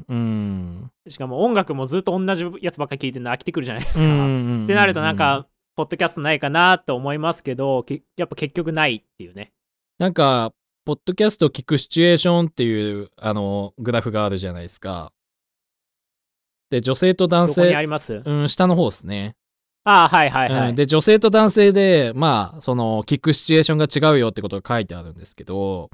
[1.08, 4.06] しかも音楽もずっと同じやつばっか聞いてるの飽きてくるじゃないですか。
[4.06, 9.52] うんってなるとなんか、ポッドキャストないかなと思いますけど、けやっぱ結局ないっていうね。
[9.98, 10.54] なんか、
[10.86, 15.12] ポッドキャストを聞くシチュエーションっていう、あの、グラフがあるじゃないですか。
[16.70, 18.22] で、女性と男性、ります？
[18.24, 19.36] うん、下の方ですね。
[19.86, 20.69] ああ、はいはいはい。
[20.69, 20.76] うん。
[20.76, 25.89] で、女性と男性で、まあ、その、聞くシチュエーションが違うよってことが書いてあるんですけど、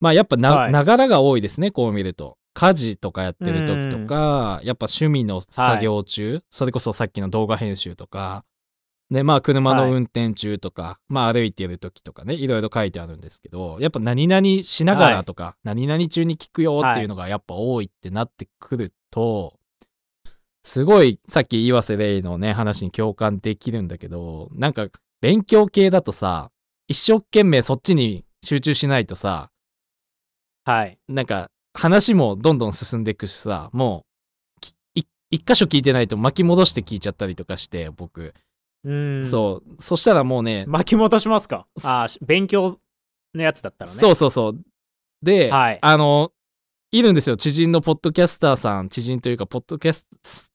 [0.00, 0.72] まあ、やっぱな、はい。
[0.72, 2.36] ながらが多いですね、こう見ると。
[2.52, 8.44] 家事とかやってる時とか、やっぱ趣味の作業中、それこそさっきの動画編集とか、
[9.10, 19.54] で、まあ、車の運転中とか、まあ、歩いてる時とかね、いろいろ書いてあるんですけど、やっぱ何々しながらとか、何々中に聞くよっていうのがやっぱ多いってなってくると、
[20.64, 24.88] すごい、さっき岩瀬レイのね、話に共感できるんだけど、なんか、
[25.20, 26.50] 勉強系だとさ、
[26.88, 29.50] 一生懸命そっちに集中しないとさ、
[30.64, 30.98] はい。
[31.08, 34.04] なんか、話もどんどん進んでいくしさ、もう、
[35.30, 38.32] 一箇所聞いてないと巻き戻して聞いちゃったりとかして、僕。
[38.84, 39.24] うん。
[39.24, 39.82] そう。
[39.82, 41.66] そしたらもうね、巻き戻しますか？
[41.82, 42.78] ああ、し勉強
[43.34, 43.98] のやつだったらね。
[43.98, 44.60] そうそうそう。
[45.22, 46.30] で、はいあの、
[46.92, 47.36] いるんですよ。
[47.36, 50.06] 知人のポッドキャスターさん、知人というか、ポッドキャス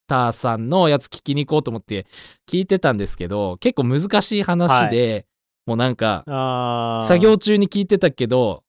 [0.09, 2.07] ターさんのやつ聞きに行こうと思って
[2.49, 5.27] 聞いてたんですけど、結構難しい話で、
[5.65, 7.05] もうなんか。
[7.07, 8.63] 作業中に聞いてたけど、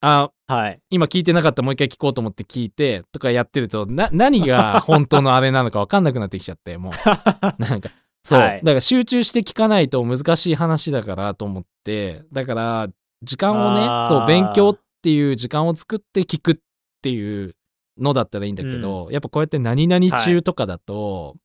[0.00, 0.80] あ、はい。
[0.90, 6.92] 今聞いてなかったもう一回聞こうと思って聞いてとかやってるとな何が本当のあれなのか分かんなくなってきちゃってもう。
[7.60, 7.90] なんか
[8.24, 8.60] そう、はい。
[8.62, 12.88] だから集中して聞かないと難しい話だからと思ってだから
[13.22, 16.56] 時間をねそう勉強っていう時間を作って聞くっ
[17.02, 17.54] ていう
[17.98, 21.36] のだったらいいんだけど、やっぱこうやって何々中とかだと、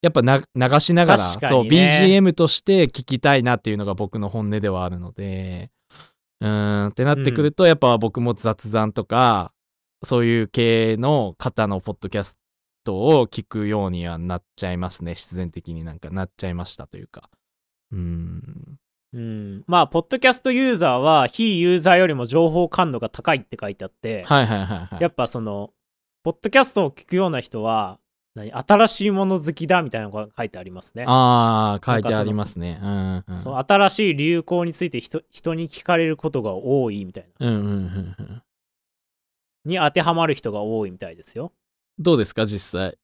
[0.00, 5.70] やっぱな流しながら、そう BGM として聞きたいなっていうのが僕の本音ではあるので
[6.40, 9.52] うーんってなってくると、やっぱ僕も雑談とか
[10.04, 12.38] そういう系の方のポッドキャス
[12.84, 15.14] トを聞くようにはなっちゃいますね。
[15.14, 17.28] 必然的になんかなっちゃいましたというか。
[17.92, 18.78] うーん。
[19.14, 19.64] うん。
[19.66, 25.02] まあ、ポッドキャストユーザーは、非ユーザーよりも情報感度が高いって書いてあって、はいはいはいはい。
[25.02, 25.70] やっぱその、
[26.28, 27.98] ポッドキャストを聞くような人は、
[28.34, 31.04] 何新しいもの好きだみたいなのが書いてありますね。
[31.06, 37.46] ああ書いてありますねうんうんそう新しい流行について人人に聞かれることが多いみたいな。
[37.46, 38.42] うんうんうんうん
[39.64, 41.50] に当てはまる人が多いみたいですよ。
[41.98, 42.98] どうですか実際？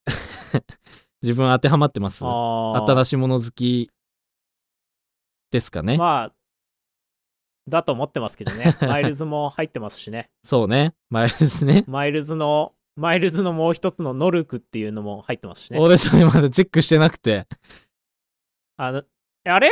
[1.23, 2.23] 自分当てはまってます？
[2.23, 3.89] 新しいもの好き
[5.49, 6.33] ですかね、まあ、
[7.67, 8.77] だと思ってますけどね。
[8.85, 10.29] マイルズも入ってますしね。
[10.43, 15.79] そうね前ですねマイルズの、マイルズのもう一つのノルクっていうのも入ってますしね。
[15.79, 17.45] 俺それまだチェックしてなくて
[18.77, 19.03] あの、
[19.45, 19.69] えあれ？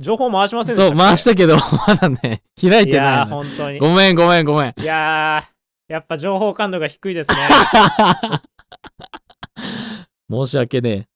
[0.00, 3.36] 情報回しませんでしたそう、回したけど、 まだね、開いてないの。
[3.36, 3.78] 本当に。
[3.78, 4.74] ごめん、ごめん、ごめん。
[4.80, 7.36] いやー、やっぱ情報感度が低いですね。
[10.28, 11.06] 申し訳ね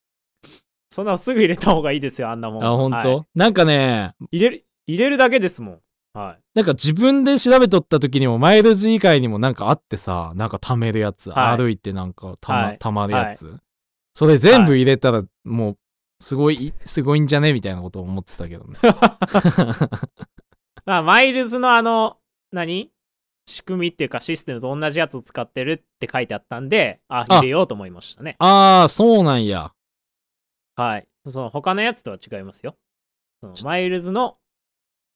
[0.90, 2.64] そんなのすぐ入れた方がいいですよ、あんなもえ。
[2.64, 2.66] ん。
[2.66, 5.80] あ、本当、はいなんかね、入れる、入れるだけですもん。
[6.18, 6.40] はい。
[6.54, 13.56] なんか自分で調べとった時にもマイルズ以外にもなんかあってさ、なんか貯めるやつ、はい歩いてなんかたま,、はいたまるやつ、
[14.14, 15.78] それ全部入れたらもう
[16.20, 18.76] すごい、すごいんじゃねみたいなことを思ってたけどね。
[20.84, 22.18] まあ、マイルズのあの、
[22.50, 22.90] 何？
[23.46, 28.36] 仕組みっていうかシステムと同じやつを使ってるって書いてあったんで、あ、あ入れようと思いましたね。
[28.40, 29.72] ああ、そうなんや。
[30.76, 31.08] はい。
[31.26, 32.76] その他のやつとは違いますよ。
[33.40, 34.36] そのマイルズの、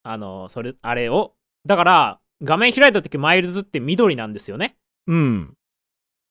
[0.02, 1.34] あの、それ、あれを、
[1.66, 4.76] だから、画面開いた時マイルズって緑なんですよね。
[5.06, 5.54] うん、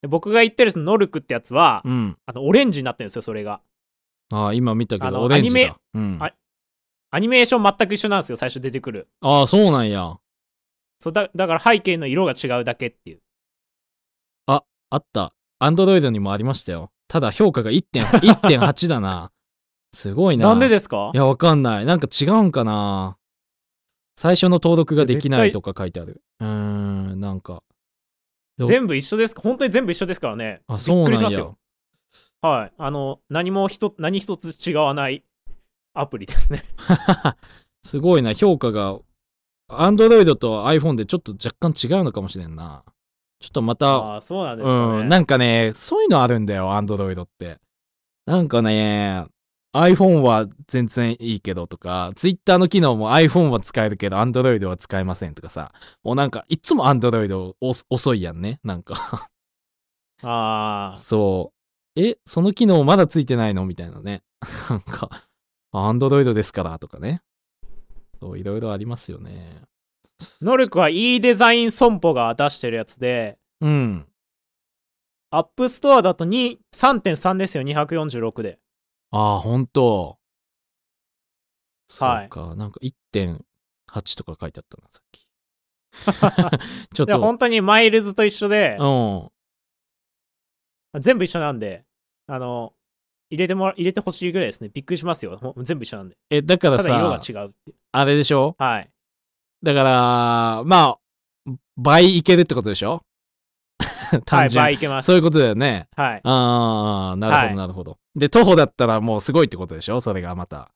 [0.01, 2.17] で僕が言ってるそのノルクってやつは、うん。
[2.25, 3.62] あの、オレンジになってるんですよ、それが。
[4.34, 5.79] ああ、今見たけど、オレンジアニだ。
[5.93, 6.31] うん、あ
[7.12, 9.07] アニメーション全く一緒なんですよ、最初出てくる。
[9.21, 10.17] ああ、そうなんや。
[10.99, 13.21] そうだだから背景の色が違うだけっていう。
[14.93, 15.34] あった。
[15.60, 16.91] アンドロイドにもありましたよ。
[17.07, 19.31] ただ評価が1.8 1.8 だな。
[19.93, 20.47] すごいな。
[20.49, 21.12] なんでですか？
[21.13, 21.86] いや、わかんない。
[21.86, 23.17] なんか違うんかな。
[24.21, 26.21] 最初の登録ができないとか書いてある。
[26.39, 27.63] うーん、なんか。
[28.55, 30.62] ど全部一緒ですか本当に全部一緒ですからね。
[30.67, 31.57] あ、そうなんやりしますよ。。
[32.39, 32.73] はい。
[32.77, 35.23] あの、何も一つ、何一つ違わない
[35.95, 36.62] アプリですね。
[37.84, 38.99] すごいな、評価が。
[39.71, 42.84] Android と iPhone でちょっと若干違うのかもしれんな。
[43.39, 45.01] ちょっとまた、ああ、そうなんですかね。
[45.01, 47.57] うん、なんかね、そういうのあるんだよ、Android って。
[48.27, 49.25] なんかね、
[49.73, 55.71] iPhone は全然いいけどとか、Twitter の機能も iPhone は使えるけど Android は使えませんとかさ、
[56.03, 59.29] もうなんかいつも Android お遅いやんね、なんか。
[60.23, 61.53] ああ、そ
[61.95, 62.01] う。
[62.01, 63.65] え、その機能まだついてないの？
[63.65, 64.23] みたいなね。
[64.69, 65.27] なんか、
[65.71, 67.21] アンドロイドですからとかね。
[68.19, 69.63] そう、いろいろありますよね。
[70.41, 74.05] ノルクはいいデザイン損保が出してるやつで、うん。
[75.31, 78.60] アップストアだと2 3.3ですよ、246で。
[79.12, 80.17] ああ、ほんと。
[81.88, 85.28] そはいうか、なんか1.8とか書いてあったな、さっき。
[86.95, 88.86] ちょっで、と、本当にマイルズと一緒で、う
[90.97, 91.02] ん。
[91.02, 91.84] 全部一緒なんで、
[92.28, 92.74] あの、
[93.30, 94.69] 入れてもら入れてほしいぐらいですね。
[94.74, 95.39] びっくりしますよ。
[95.63, 96.17] 全部一緒なんで。
[96.30, 97.76] え、だからただ色がさ、違うっていう。
[97.91, 98.56] あれでしょ？
[98.58, 98.89] はい。
[99.63, 100.97] だから、ま
[101.47, 103.04] あ、倍いけるってことでしょ？
[104.13, 105.08] はい、単純、倍いけます。
[105.08, 105.88] そういうことだよね。
[105.95, 106.21] はい。
[106.24, 107.97] ああ、なるほど、はいなるほど。
[108.15, 110.02] で、徒歩だったらもうすごいってことでしょ？
[110.02, 110.71] それがまた。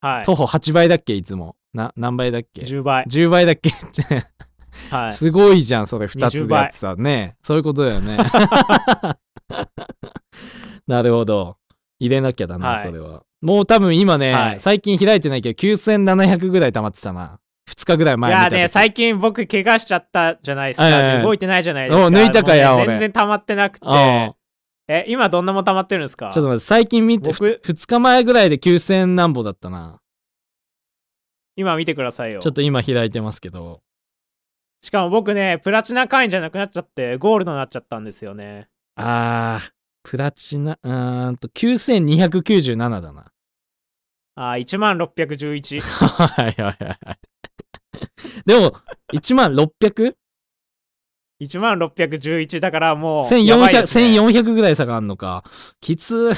[0.00, 0.24] はい。
[0.24, 1.14] 徒歩8倍だっけ？
[1.14, 1.56] いつも。
[1.72, 3.04] な、何倍だっけ？10倍。
[3.04, 3.70] 10倍だっけ？
[4.90, 5.12] はい。
[5.14, 7.36] すごいじゃん、それ2つ20でやってたね。
[7.42, 8.16] そういうことだよね。
[10.86, 11.56] なるほど。
[12.00, 13.22] 入れなきゃだな、はいそれは。
[13.40, 17.38] もう多分今ね、はい最近開いてないけど、9700ぐらい溜まってたな。
[17.70, 21.20] 2日ぐらいい前見た時やね、最近僕怪我しちゃったじゃないですえか。
[21.20, 22.06] え動いてないじゃないですか。
[22.06, 23.86] お抜いたかやね全然溜まってなくて。
[23.88, 24.34] あ
[24.86, 26.28] え、今どんなもん溜まってるんですか？
[26.28, 30.00] あちょっと待って、最近見て、僕2日前ぐらいで9000何歩だったな。
[31.56, 32.50] 今見てくださいよちょ。
[32.50, 33.80] っと今開いてますけど。
[34.82, 38.68] しかも僕ね、プラチナ会員じゃなくなっちゃって、ゴールドになっちゃったんですよね。
[38.96, 39.70] あー、
[40.02, 43.32] プラチナ、うーんと、9297だな。
[44.36, 45.80] あー、1万611。
[45.82, 47.18] はいはいはいはい。
[48.46, 48.74] でも、
[49.12, 50.14] 1万 600?1400
[51.40, 55.44] 1万611だからもう、ね、1400ぐらい差があんのか。
[55.80, 56.30] きつ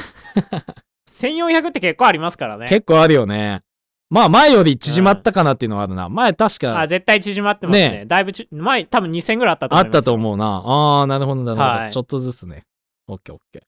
[1.08, 2.66] 1400って結構ありますからね。
[2.66, 3.62] 結構あるよね。
[4.08, 6.08] まあ前より縮まったかなっていうのはあるな。
[6.08, 7.88] 前確かあ、絶対縮まってますね。
[7.90, 10.00] ねだいぶち、前多分2000ぐらいあったとあっ思いますよ。
[10.00, 10.46] たと思うな。
[10.64, 12.62] ああ、なるほどなるほど、はいちょっとずつね。
[13.08, 13.62] オッケーオッケー。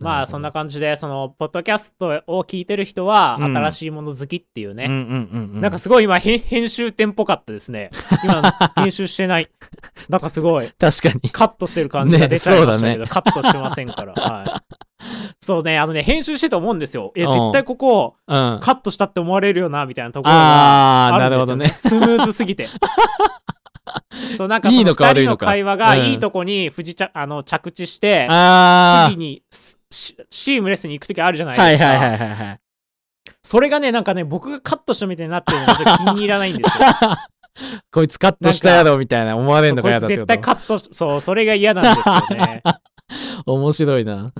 [0.00, 4.86] まあそんな感じで、その、ポッドキャストを聞いてる人は、うん新しいもの好きっていうね。
[4.86, 5.60] うんうんうんうん。
[5.60, 7.90] なんかすごい今編、編集点っぽかったですね。
[8.24, 8.42] 今、
[8.76, 9.48] 編集してない。
[10.08, 11.30] なんかすごい、確かに。
[11.30, 14.14] カットしてる感じが出ちゃいましたけど、ねカットしてませんから。
[14.16, 14.74] はい。
[15.40, 17.12] そうね、あのね、編集してて思うんですよ。
[17.14, 18.36] え、うん絶対ここ、うん。
[18.36, 21.14] あカットしたって思われるよな、みたいなところが。
[21.14, 21.64] あるんですよね。
[21.64, 21.74] るほどね。
[21.76, 22.68] スムーズすぎて。
[24.36, 31.88] そう、なんかそのいいのか2人の会話がうんいいとこに不時着あの着地して、あ次にスシシームレスに行くときあるじゃなあ、いですか。
[31.88, 32.60] はいはいはいはいはい。
[33.42, 36.84] それがね、なんかね、僕がカットしたみたいになってるのがちょっと 気に入らないんですよ。
[37.90, 42.62] こいつカットしたやろみたいな思われそうこいつるのが嫌だって絶対ことカットし、そう、それが嫌なんですよね。
[43.46, 44.32] 面白いな。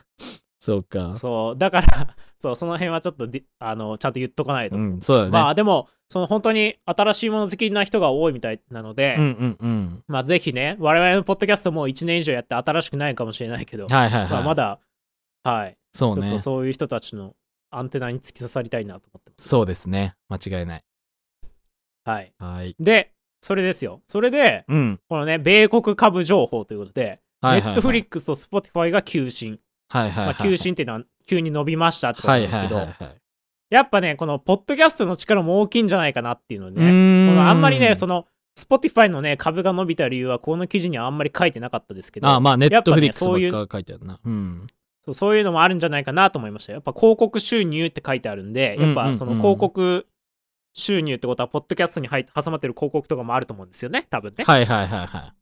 [0.61, 1.15] そうか。
[1.15, 4.77] そう、だから、そう、その辺はちょっとであのちゃんと言っとかないと。
[4.77, 5.31] うん、そうだね。
[5.31, 10.05] まあでも、その本当に新しいもの好きな人が多いみたいなので、うんうんうん。
[10.07, 14.31] まあぜひね、我々のポッドキャストも1年以上やって新しくないかもしれないけど、はいはいはい。
[14.31, 14.79] まあまだ、
[15.45, 16.39] はい、そうねちょっと。
[16.39, 17.35] そういう人たちの
[17.71, 19.49] アンテナに突き刺さりたいなと思ってます。
[19.49, 20.15] そうですね。
[20.29, 20.85] 間違いない。
[22.05, 22.33] はい。
[22.39, 22.77] はい。
[22.79, 24.03] で、それですよ。
[24.07, 25.01] それで、うん。
[25.09, 27.65] このね、米国株情報ということで、はいはい、はい。
[27.67, 29.61] ネットフリックスとスポティファイが急伸。
[29.89, 30.35] はいはいはい。
[30.35, 33.17] まあ、急伸っていうのは急に伸びましたってことはないんですけど、はいはいはい。
[33.71, 38.27] やっぱね、このポッドキャストの力も大きいんじゃないかなっていうのうね、このあんまりね、その、
[38.57, 44.19] スポティファイのね、株が伸びた理由は、この記事にはあんまり書いてなかったですけど、あまあ、ネットフリックスばか書いてあるな。
[44.25, 44.67] うん。
[45.03, 46.77] そうそういうのもあるんじゃないかなと思いましたよ。
[46.77, 50.07] やっぱ広告収入って書いてあるんで、やっぱその広告
[50.75, 54.45] 収入ってことは、ポッドキャストに入って挟まってる広告とかもあると思うんですよね、多分ね。
[54.45, 55.33] はいはいはいはい。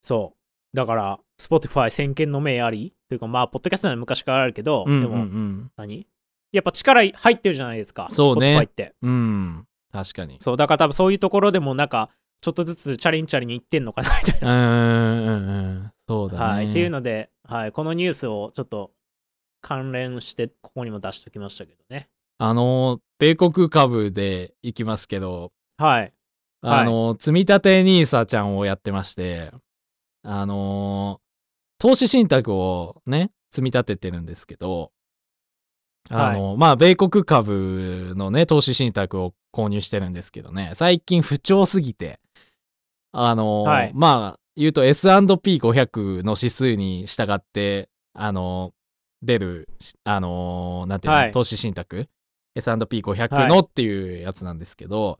[0.00, 0.34] そ
[0.72, 0.76] う。
[0.76, 5.70] だから、Spotify 先見の明ありというか、まあ、ポッドキャストは昔からあるけど、うんうんうでも、ん。
[5.76, 6.06] 何？
[6.52, 8.08] やっぱ力入ってるじゃないですか。
[8.12, 8.94] そうね Spotify って。
[9.02, 9.66] うん。
[9.92, 10.36] 確かに。
[10.38, 14.50] そう、だから多分そういうところでもなんか、ちょっとずつチャリンチャリンにいってんのかなみたいうな。
[14.50, 15.92] ーんうんうん。
[16.08, 16.44] そうだね。
[16.44, 16.70] はい。
[16.70, 18.92] っていうので、はい、このニュースをちょっと
[19.60, 22.08] 関連して、ここにも出しときましたけどね。
[22.38, 26.12] あの、米国株でいきますけど、はい。
[26.62, 29.52] あの、積み立て NISA ちゃんをやってまして、
[30.22, 31.20] あの、
[31.78, 34.92] 投資信託をね、積み立ててるんですけど、
[36.10, 42.20] あの、まあ、米国株のね、投資信託を購入してるんですけどね、最近不調すぎて、
[43.12, 48.72] あの、はいまあ、言うと S&P500 の指数に従って、あの、
[49.22, 51.30] 出る、しあの、なんていうの、はい。
[51.30, 52.08] 投資信託
[52.54, 53.48] ？S&P500 はい。
[53.48, 55.18] のっていうやつなんですけど、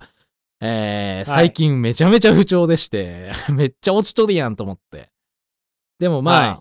[0.61, 1.47] えーはい。
[1.49, 5.11] 最近めちゃめちゃ不調でして、 めっちゃ落ちとるやんと思って。
[5.99, 6.61] でもまあ、はい。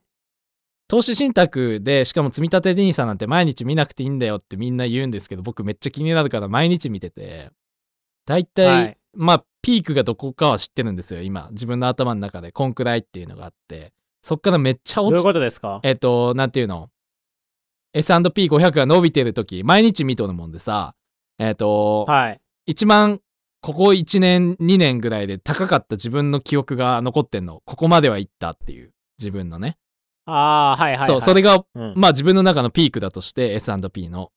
[0.88, 7.50] 投資信託で、しかも積み立て NISA なんて毎日見なくていいんだよってみんな言うんですけど、僕めっちゃ気になるから毎日見てて、
[8.26, 8.98] 大体、はい。
[9.14, 11.48] まあ、ピークがどこかは知ってるんですよ、今。
[11.50, 15.80] 自分の頭の中で、こんくらいっていうのがあって、そっからめっちゃ落ちどういうことですか？
[15.82, 16.92] えっと、なんていうの
[17.94, 20.94] ?S&P500 が伸びてるとき、毎日見とるもんでさ、
[21.40, 22.40] えっと、はい。
[22.68, 23.22] 一番、
[23.62, 27.64] ここ1年、2年ぐらいで高かった自分の記憶が残ってんの。
[27.66, 29.80] ここまでは行ったっていう、自分のね。
[30.28, 31.08] ああ、はいはい、はい。
[31.08, 34.32] そう、それが、うん、まあ自分の中のピークだとして S&P の。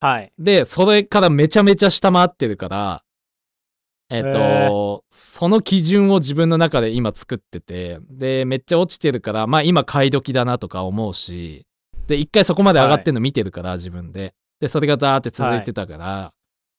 [0.00, 0.32] はい。
[0.36, 3.04] で、それからめちゃめちゃ下回ってるから、
[4.12, 11.66] えっと、へその基準を自分の中で今作ってて、で、めっちゃ落ちてるから、まあ今買い時だなとか思うし、
[12.06, 14.34] で、一回そこまで上がってんの見てるから、自分で。
[14.60, 16.34] で、それがザーって続いてたから、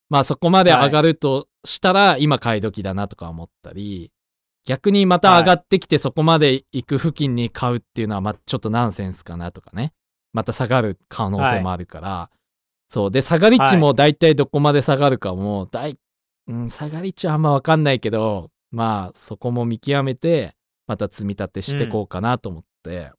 [0.09, 4.11] まあそこまで上がるとしたら、今買い時だなとか思ったり、
[4.65, 9.91] 逆にまた上がってきてそこまで行く付近に買うっていうのは、まあちょっとナンセンスかなとかね。
[10.33, 12.29] また下がる可能性もあるから、
[12.93, 13.11] そう。
[13.11, 15.97] で、下がり値も大体どこまで下がるかも、大、
[16.47, 20.55] うん、下がり値はあんまわかんないけど、まあそこも見極めて、
[20.87, 23.11] また積み立てしてこうかなと思って、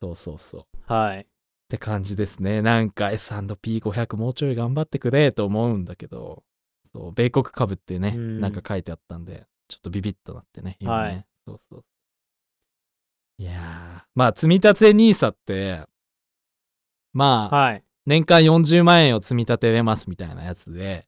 [0.00, 0.92] そうそうそう。
[0.92, 1.20] はい。
[1.20, 1.24] っ
[1.68, 2.60] て感じですね。
[2.60, 6.42] なんか S&P500 もうちょい頑張ってくれと思うんだけど、
[6.92, 11.08] そう、米国株ってね、うんなんか書いてあったんで、ちょっとビビッとなってね、今ね。
[11.08, 11.84] はいそうそう。
[13.38, 15.84] いやー、まあ、積み立て NISA って、
[17.12, 17.84] まあ、はい。
[18.06, 21.06] 年間40万円を積み立てれますみたいなやつで、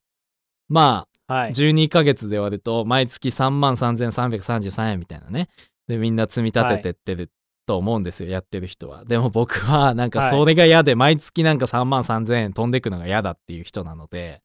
[0.69, 1.53] まあ、はい。
[1.53, 5.49] 12ヶ月で割ると、毎月3万3333円みたいなね。
[5.89, 7.31] で、みんな積み立ててってる
[7.67, 9.05] と思うんですよ、やってる人は。
[9.05, 14.43] でも僕は、なんかそれが嫌で、毎月なんか3万3000円飛んでくのが嫌だっていう人なので、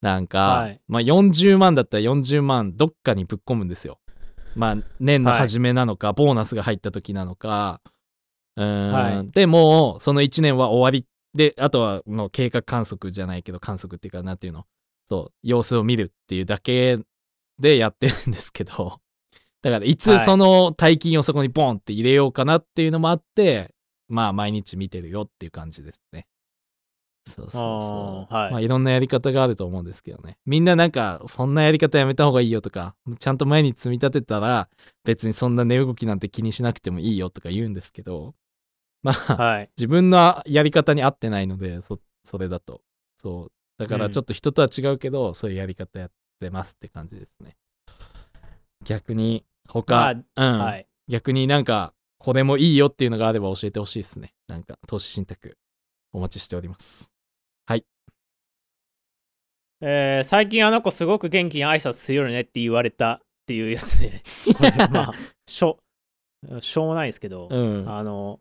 [0.00, 0.80] なんか、はい。
[0.88, 3.98] まあ40万だったら40万どっかにぶっ込むんですよ。
[4.54, 7.80] まあ、年の初めなのか、ボーナスが入った時なのか、
[8.56, 9.30] うーん、はい。
[9.30, 11.06] でもう、その1年は終わり。
[11.34, 14.64] で、あとはもう経過観測じゃないけど、観測っていうか、なんていうの、
[15.08, 16.98] そう、様子を見るっていうだけ
[17.58, 19.00] でやってるんですけど、
[19.62, 23.74] だからいつはいその大金をそこにボンって入れようかなっていうのもあって、
[24.08, 26.26] まあ毎日見てるよっていう感じですね。
[27.26, 28.34] そうそうそう。
[28.34, 30.38] はいまあいろんなやり方があると思うんですけどね。
[30.46, 34.68] みんななんかそんなやり方やめた方がいいよとか、ちゃんと毎日積み立てたら
[35.04, 38.34] 別にそんな値動きなんて気にしなくてもいいよとか言うんですけど、
[39.02, 39.70] まあ、はい。
[39.76, 42.82] 自分のやり方に合ってないので、そそれだと。
[43.16, 43.52] そう。
[43.78, 46.10] だからうんちょっと人とは違うけど、そういうやり方やっ
[46.40, 47.56] てますって感じですね。
[48.84, 50.86] 逆に、他、うん、はい。
[51.08, 54.34] 逆になんか、これもいいよっていうのがあれば教えてほしいですね。
[54.48, 55.56] なんか、投資信託、
[56.12, 57.12] お待ちしております。
[59.80, 64.22] えー最近あの子すごく元気に挨拶するよねって言われたっていうやつで、
[64.56, 65.12] これまあ、
[65.46, 65.78] しょ、
[66.60, 67.88] しょうもないですけど、うん。
[67.88, 68.40] あの、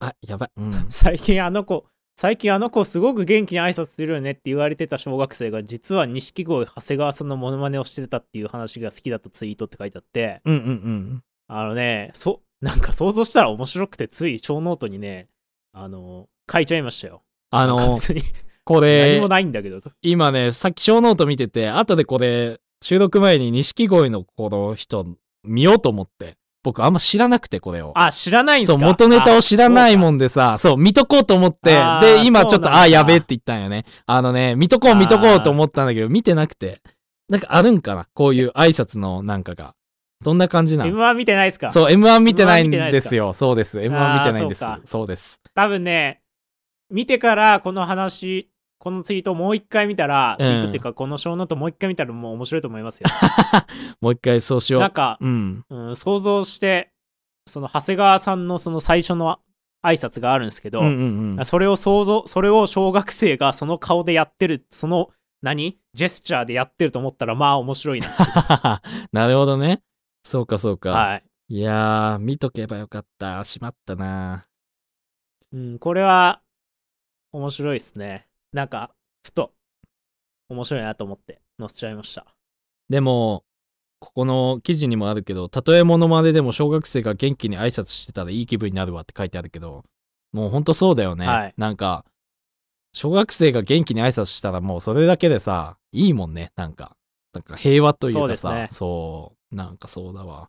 [0.00, 0.50] あ、やばい。
[0.56, 0.86] うん。
[0.90, 1.86] 最近あの子、
[2.18, 11.22] 最近あの子すごく元気に挨拶するよねって言われてた小学生が実は錦鯉長谷川さんのモノマネをしてたっていう話が好きだったツイートって書いてあって、うんうんうん。
[11.48, 15.28] あのね、そ、なんか想像したら面白くてつい小ノートにね、
[15.74, 17.22] あの、書いちゃいましたよ。
[17.50, 17.98] あの
[18.64, 19.80] これ何も、ないんだけど。
[20.00, 25.06] 今ね、さっき小ノート見てて、後でこれ、収録前に錦鯉のこの人
[25.44, 26.38] 見ようと思って。
[26.66, 27.92] 僕あんま知らなくて、これを。
[27.94, 30.16] あ、知らないんすそう、か元ネタを知らないもん。
[30.16, 33.84] んでさ、そう、見とこうと思って、で、今ちょっと、あ、やべえって言ったんよね。
[34.04, 36.82] あのね、見とこう見とこうと思ったんだけど、見てなくて。
[37.28, 38.06] なんかあるんかな？
[38.14, 39.74] こういう挨拶のなんかが。
[40.24, 41.70] どんな感じなの M1 見てないですか？
[41.70, 43.32] そう、M1 見てないんですかですよ。
[43.32, 43.78] そうです。
[43.78, 43.90] M1 見
[44.24, 44.64] てないんです。
[44.84, 45.40] そうです。
[45.54, 46.22] 多分ね、
[46.88, 48.48] 見てからこの話、
[48.78, 53.08] このツイートをもう一回見たら、うんツイートっていうかこの小ノートもう一回見たらもう面白いと思いますよ。
[54.00, 54.82] もう一回そうしよう。
[54.82, 55.64] なんか、うん。
[55.68, 56.92] うん、想像して、
[57.46, 59.38] その長谷川さんのその最初の
[59.82, 61.44] 挨拶があるんですけど、うんうんうん。
[61.44, 65.10] それを想像、それを小学生がその顔でやってる、その、
[65.42, 65.78] 何？
[65.94, 68.08] ジェスチャーでやってると思ったら、まあ面白いな。
[69.12, 69.82] なるほどね。
[70.24, 70.90] そうかそうか。
[70.90, 71.24] はい。
[71.48, 73.44] いやー、見とけばよかった。
[73.44, 74.48] しまったな。
[75.52, 76.42] うん、これは
[77.32, 78.25] 面白いですね。
[78.52, 78.90] なんか、
[79.24, 79.52] ふと
[80.48, 82.26] 面白いなと思って載せちゃいました。
[82.88, 83.44] でも、
[83.98, 89.84] ここの記事にもあるけど、たとえモノマネでも小学生が元気に挨拶してたらいい気分になるわって書いてあるけど、
[90.32, 91.26] もうほんとそうだよね。
[91.26, 92.04] はいなんか、
[92.92, 96.52] 小学生が元気に挨拶したらもうそれだけでさ、いいもんね。
[96.56, 96.96] なんか、
[97.34, 100.48] なんか平和というかさ、そうねそう、なんかそうだわ。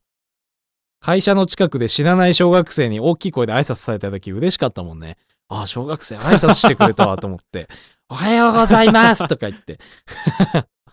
[1.00, 5.18] 会社の近くで知らない小学生に大きい声で挨拶された時嬉しかったもんね。
[5.50, 7.68] ああ、小学生挨拶してくれたわと思って。
[8.10, 9.80] おはようございますとか言って。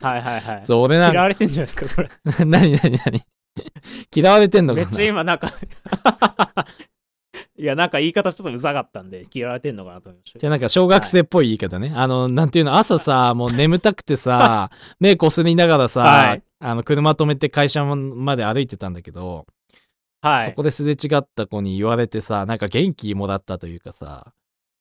[0.01, 0.61] はいはいはい。
[0.67, 2.09] そう、俺なんか、嫌われてんじゃないですか、それ。
[2.45, 3.23] 何 何何？
[4.15, 5.49] 嫌われてんのかなめっちゃ今なんか
[7.57, 11.93] いや、なんか言い方ちょっとうざかったんで、嫌われてんのかなと思いましたじゃあなんか小学生っぽい言い方ね。
[11.95, 19.47] あの、なんていうの、朝さ、もう眠たくてさ、目こすりながらさ、はいあの、車止めて会社まで歩いてたんだけど、
[20.21, 20.47] はい。
[20.47, 24.33] そこですれ違った子に言われてさ、なんか元気もらったというかさ、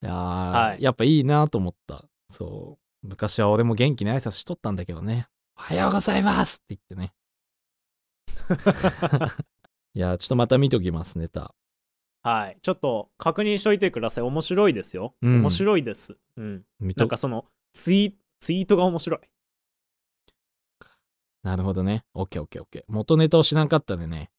[0.03, 2.03] いやー、はいやっぱいいなと思った。
[2.29, 3.07] そう。
[3.07, 5.27] 昔は俺も元気に挨拶しとったんだけどね。
[5.55, 7.13] おはようございますって言ってね。
[9.95, 11.55] いやー、ちょっとまた見ときます、ネタ。
[12.21, 12.57] はい。
[12.61, 14.23] ちょっと確認しといてください。
[14.23, 15.15] 面白いですよ。
[15.21, 16.17] うん面白いです。
[16.35, 16.65] うん。
[16.81, 19.19] なんかそのツイ、ツイートが面白い。
[21.43, 22.03] なるほどね。
[22.13, 22.83] オッケーオッケーオッケー。
[22.87, 24.31] 元ネタを知らんかったでね。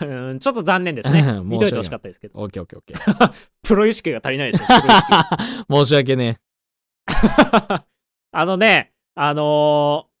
[0.00, 1.22] うんちょっと残念ですね。
[1.44, 2.38] 見といてほしかったですけど。
[2.38, 3.32] オッケーオッケーオッケー。
[3.62, 4.68] プロ意識が足りないですよ。
[5.70, 6.40] 申し訳ね
[8.34, 10.12] あのね、あのー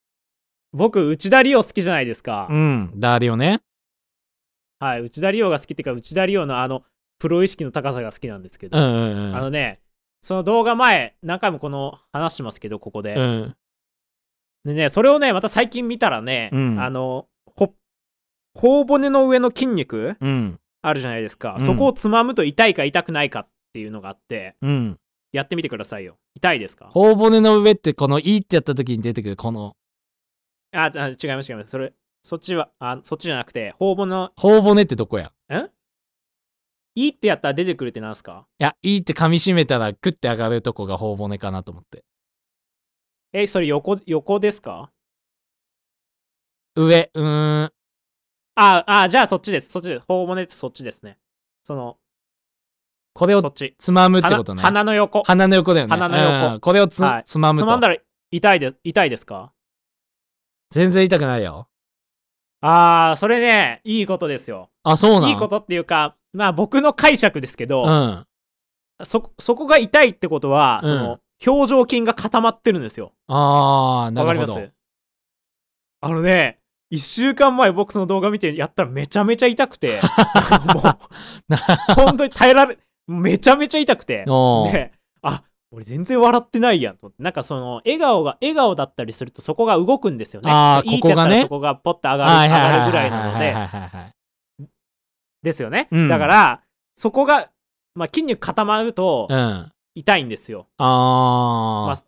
[0.74, 2.48] 僕、内田理央好きじゃないですか。
[2.50, 2.54] え。
[2.54, 3.60] うん、ダーリオね。
[4.80, 5.00] はい。
[5.02, 6.82] 内田理央が好きっていうか、内田理央のあの、
[7.18, 9.36] プロ意識の高さが好きなんですけど、うんうんうん。
[9.36, 9.80] あのね、
[10.22, 13.14] その動画前、何回もこの話してますけど、ここで。
[13.14, 13.56] うん。
[14.64, 17.28] でね、それをね、また最近見たらね、うんあの、ほ、
[18.54, 20.16] 頬骨の上の筋肉？
[20.20, 20.58] うん。
[20.82, 21.56] あるじゃないですか。
[21.58, 24.98] うんそこをつまむと痛いか痛くないかっていうのがあって、うん。
[25.32, 26.18] やってみてくださいよ。
[26.34, 26.90] 痛いですか？
[26.92, 29.76] 頬骨の上ってこのいいってやった時に出てくるこの
[30.72, 31.70] あ、あ違います違います。
[31.70, 31.92] それ、
[32.22, 35.32] そっちは、あそっちじゃなくて、頬骨の、頬骨ってどこや？
[36.94, 38.46] いいってやったら出てくるってなんすか？
[38.58, 42.04] いや、いいって噛み締めたらクッて上がるとこが頬骨かなと思って。
[43.32, 44.90] え、それ横、横ですか？
[46.74, 47.72] 上、うーん。
[48.54, 49.70] あ、あ、じゃあそっちです。
[49.70, 50.04] そっちです。
[50.06, 51.18] 頬骨ってそっちですね。
[51.64, 51.96] その、
[53.14, 53.74] これをそっち。
[53.78, 54.62] つまむって鼻ことね。
[54.62, 55.22] 鼻の横。
[55.24, 55.90] 鼻の横だよね。
[55.90, 57.66] 鼻の横うんこれをつ,、はいつまむと。
[57.66, 57.96] つまんだら
[58.30, 59.52] 痛いで、痛いですか？
[60.70, 61.68] 全然痛くないよ。
[62.62, 64.70] あー、それね、いいことですよ。
[64.82, 65.30] あ、そうなん？
[65.30, 68.26] いいことっていうか、まあ僕の解釈ですけど、うん。
[69.02, 73.12] そ、そこが痛いってことは、うんその、表情筋が固まってるんですよ。
[73.26, 74.54] あー、なわかります？
[74.54, 74.72] るほど。
[76.00, 76.60] あのね、
[76.92, 79.98] 一週間前僕その動画見てやったらめちゃめちゃ痛くて、
[80.74, 82.76] もう、本当に耐えられ、
[83.06, 84.26] めちゃめちゃ痛くて、
[84.70, 87.10] で、あ、俺全然笑ってないやんと。
[87.18, 90.50] なんかその、笑顔が、笑顔だったりするとそこが動くんですよね。
[90.52, 94.68] あーいいってやったここがねらそこがポッと上がる、はい上がるぐらいなので。
[95.42, 95.88] ですよね。
[95.90, 96.60] うんだから、
[96.94, 97.48] そこが、
[97.94, 99.72] まあ、筋肉固まるとうん。
[99.94, 100.66] 痛いんですよ。
[100.76, 101.86] あー。
[101.86, 102.04] まあ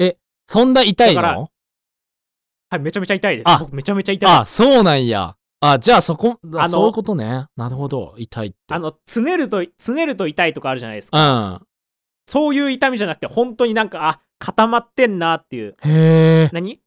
[0.00, 0.18] え、
[0.48, 1.50] そんな痛いだからの
[2.68, 3.58] はい、めちゃめちゃ痛いですあ。
[3.58, 4.28] 僕めちゃめちゃ痛い。
[4.28, 5.36] あ、そうなんや。
[5.60, 7.46] あ、じゃあそこ、あそういうことね。
[7.56, 8.14] なるほど。
[8.18, 8.56] 痛いって。
[8.68, 11.40] あの、つねると、つねると痛いとかあるじゃないですか。
[11.40, 11.66] うん。
[12.26, 15.76] そういう痛みじゃなくて、本当になんか、あ、固まってんなっていう。
[15.82, 16.50] へえ。
[16.52, 16.80] 何？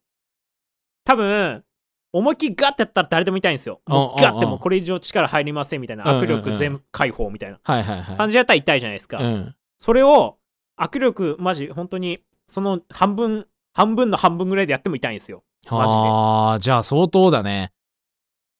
[1.04, 1.64] 多分、
[2.12, 3.80] 思いっきりガッてやったら誰でも痛いんですよ。
[3.86, 6.04] もうガッてもうこれ以上力入りませんみたいな。
[6.04, 8.16] 握力全解放みたいなはいはいはい。
[8.16, 9.18] 感じでやったら痛いじゃないですか。
[9.18, 9.54] うん。
[9.78, 10.38] それを、
[10.78, 15.42] 握力、マジ、本当に、その半分、半分の半分ぐらいでやっても痛いんですよ。
[15.68, 17.72] マジでああ、じゃあ相当だね。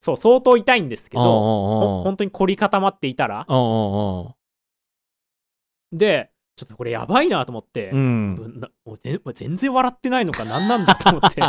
[0.00, 3.46] そう、相当痛いんですけど、本当に凝り固まっていたら。
[5.92, 8.62] で、ちょっとこれやばいなと思って、うん。
[9.34, 11.42] 全然笑ってないのか何なんだと思って。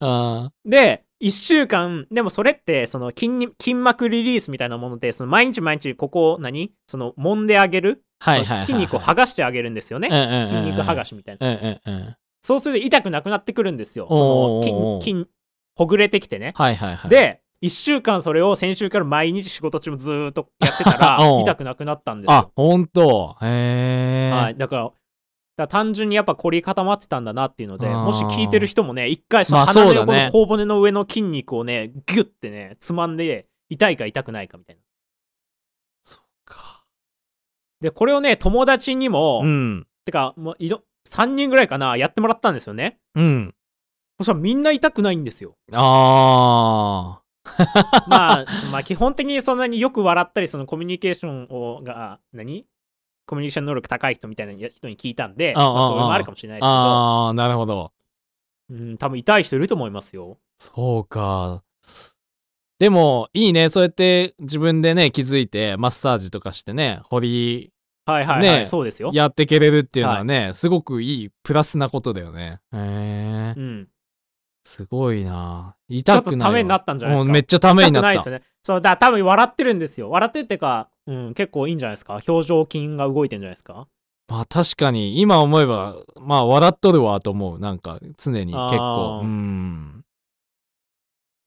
[0.00, 8.66] あ で、1週間、でもそれって、その筋に筋膜リリースみたいなもので、その毎日毎日ここを何その揉んであげる、はいはいはいはい。
[8.66, 10.08] 筋肉を剥がしてあげるんですよね。
[10.48, 12.16] 筋筋肉剥がしみたいな。
[12.40, 14.08] そうすると痛くなくなってくるんですよ。
[15.00, 15.26] 筋、筋、
[15.74, 16.52] ほぐれてきてね。
[16.56, 23.36] はいはいはい。、で、1週間それを先週から毎日仕事中もずーっとやってたら 痛くなくなったんですあよ。、ほんと。
[23.42, 24.32] へえ。
[24.32, 24.94] はい、だから、だか
[25.56, 34.82] ら単純にやっぱ凝り固まってたんだなっていうので、もし聞いてる人もね、一回そのまあ鼻の横の頬骨の上の筋肉をね、ギュッてね、つまんで、痛いか痛くないかみたいな。
[36.02, 36.84] そうか。
[37.80, 39.86] で、これをね、友達にも、うん。
[40.04, 42.98] てか、もういろ、3人ぐらいかな、やってもらったんですよね。
[43.14, 43.54] うん。
[44.18, 45.56] そしたらみんな痛くないんですよ。
[45.72, 47.20] あ
[48.08, 52.66] まあ、そのまあ基本的にそんなによく笑ったり、そのコミュニケーションをが、何？
[53.26, 57.92] コミュニケーション能力高い人みたいな人に聞いたんで、ああまあそれもあるかもしれないですけど、あー、なるほど。
[58.70, 60.38] うん、多分痛い人いると思いますよ。
[60.58, 61.62] そうか。
[62.78, 63.70] でも、いいね。
[63.70, 67.72] そうやって自分でね、気づいて、マッサージとかしてね、掘り、
[68.12, 69.10] はいはいはい、ねそうですよ。
[69.12, 72.60] やってけれるっていうのはね、すごくいい、プラスなことだよね。
[72.72, 73.60] へえう。
[73.60, 73.88] ん。
[74.64, 75.76] すごいな。
[75.90, 76.38] ちょ痛くないわ。
[76.38, 77.26] っとためになったんじゃないですか。
[77.26, 78.26] うんめっちゃためになった痛くないです。
[78.28, 78.42] よね。
[78.62, 80.10] そう、だから多分笑ってるんですよ。
[80.10, 82.20] 笑ってるってか、うん、結構いいんじゃないですか。
[82.26, 83.88] 表情筋が動いてんじゃないですか。
[84.28, 87.58] まあ確かに、今思えば、まあ笑っとるわと思う。
[87.58, 89.20] なんか、常に結あ構。
[89.20, 90.04] ーうん。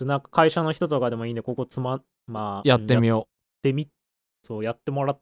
[0.01, 3.22] なんか会社の人とかでもいいんで、ここつま、まあ、やってみよよう。
[3.22, 3.24] う。
[3.24, 3.28] っ
[3.62, 3.88] てみ、
[4.41, 5.22] そう、やってもらっ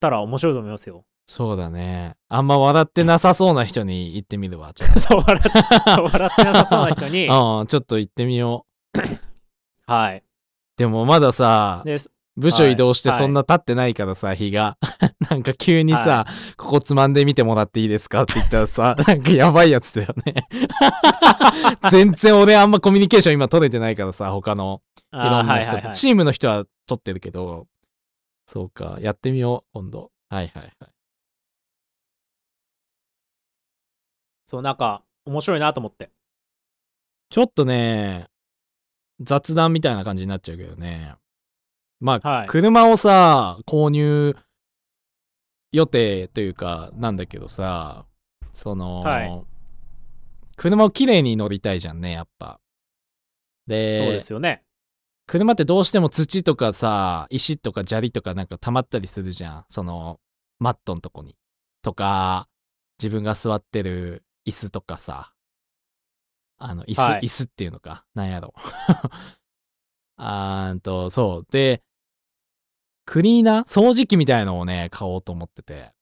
[0.00, 1.04] たら面白いと思いますよ。
[1.26, 2.16] そうだね。
[2.28, 4.72] あんま笑ってなさそうな人に言ってみるわ。
[4.74, 5.50] ちょっ そう、笑って、
[5.92, 7.58] そう、笑ってなさそうな人に、と。
[7.60, 8.98] うん、ちょっと言ってみよう。
[9.86, 10.24] はい。
[10.76, 11.98] でもまださ、で、
[12.36, 14.76] 部署移動してはいそんな経ってないからさ、日が。
[15.30, 16.26] なんか急にさ、
[16.56, 20.34] ここつまんでみてもらっていいですかって言ったらさ、なんかやばいやつだよね。
[21.92, 24.80] 全然俺あんまコミュニケーション今取れてないからさ、他の
[25.12, 25.50] いろんな人と。
[25.50, 25.94] はいはいはい。
[25.94, 27.66] チームの人は取ってるけど、
[28.52, 30.10] そうか、やってみよう、今度。
[30.28, 30.90] はいはいはい。
[34.44, 36.10] そう、なんか、面白いなと思って。
[37.28, 38.26] ちょっとね、
[39.20, 41.14] 雑談みたいな感じになっちゃうけどね。
[42.00, 44.36] まあ、はい車をさ、購入
[45.70, 48.04] 予定というか、なんだけどさ、
[48.52, 49.44] その、はい
[50.56, 52.60] 車をきれいに乗りたいじゃんね、やっぱ。
[53.68, 54.64] で、そうですよね。
[55.30, 59.64] 車ってどうしても土とかさ、石とか砂利とかなんか溜まったりするじゃん。
[59.68, 60.18] その、
[60.58, 61.36] マットのとこに。
[61.82, 62.48] とか、
[62.98, 65.32] 自分が座ってる椅子とかさ。
[66.58, 68.04] あの、椅子、はい椅子っていうのか。
[68.12, 68.52] なんやろ。
[70.18, 71.52] あーんと、そう。
[71.52, 71.84] で、
[73.04, 75.92] クリーナー掃除機みたいのをね、買おうと思ってて。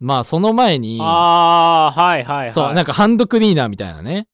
[0.00, 2.52] まあ、その前に、ああ、はいはいはい。
[2.52, 4.26] そう、なんかハンドクリーナーみたいなね。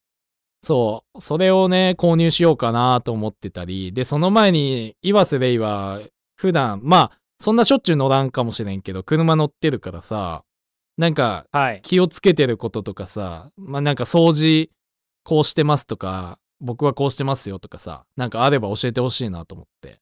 [0.63, 5.99] そう、それをね、購入しようかなと思ってたり、で、その前に、岩瀬レイは、
[6.35, 10.43] 普段、まあ、そんなしょっちゅう乗らんかもしれんけど、車乗ってるからさ、
[10.97, 11.81] なんか、はい。
[11.81, 14.69] 気をつけてることとかさ、まあなんか掃除、
[15.23, 19.99] こうしてますとか、僕はこうしてますよとかさ、なんかあれば教えてほしいなと思って。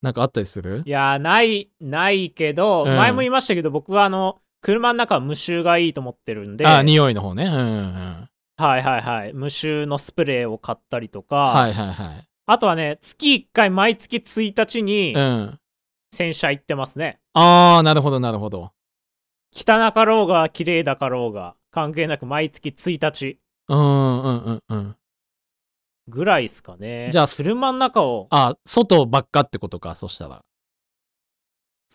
[0.00, 0.82] なんかあったりする？
[0.86, 7.44] いやー、ない、ないけど、うん前も言いましたけど、僕はあの、車の中は無臭がいいと思ってるんで、あ、匂いの方ね。
[7.44, 8.28] うんうんうん。
[8.56, 9.32] はいはいはい。
[9.34, 12.28] 無臭のスプレーを買ったりとか、はいはいはい。
[12.46, 15.60] あとはね、月1回毎月1日にうん。
[16.12, 17.20] 洗車行ってますね。
[17.34, 18.72] あー、なるほどなるほど。
[19.54, 23.38] 汚かろうが綺麗だかろうが、関係なく毎月1日
[23.68, 24.96] うんうんうんうん。
[26.08, 27.08] ぐらいですかね。
[27.10, 30.42] じゃあ車の中を、あ、外ばっかってことか、そしたら。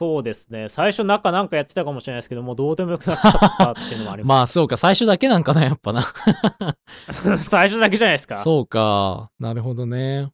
[0.02, 6.02] そうですね、最初中なんかやってたかもしれないですけど、もうどうでもよくなっちゃったっていうのもありま まあそうか、最初だけなんかな、やっぱな。
[7.12, 7.44] す。
[7.48, 8.38] 最初だけじゃないですか。
[8.38, 10.32] そうか、なるほどね。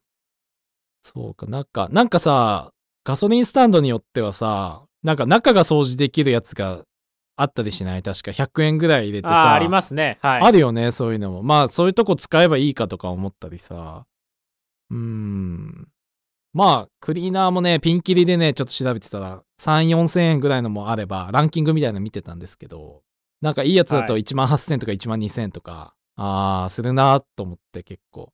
[1.02, 2.72] そうか、なんか、なんかさ、
[3.04, 6.84] ガソリンスタンドによってはさ、なんか中が掃除できるやつが
[7.36, 8.02] あったりしない？
[8.02, 9.34] 確か100円ぐらい入れてあさ。
[9.50, 10.18] ーありますね。
[10.22, 10.40] はい。
[10.44, 11.42] あるよね、そういうのも。
[11.42, 14.06] まあ、そういうとこ使えばいいかとか思ったりさ。
[14.90, 15.88] うーん。
[16.52, 23.02] まあ、クリーナーもね、ピンキリでね、ちょっと調べてたら、3、4千円ぐらいのもあれば、ランキングみたいなの見てたんですけど、
[23.40, 28.32] なんかいいやつだとはい1万8000とか1万2000とか、あー、するなと思って結構。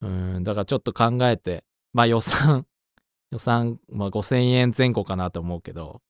[0.00, 2.66] うーん、だからちょっと考えて、まあ予算、
[3.30, 6.02] 予算、まあ5000円前後かなと思うけど、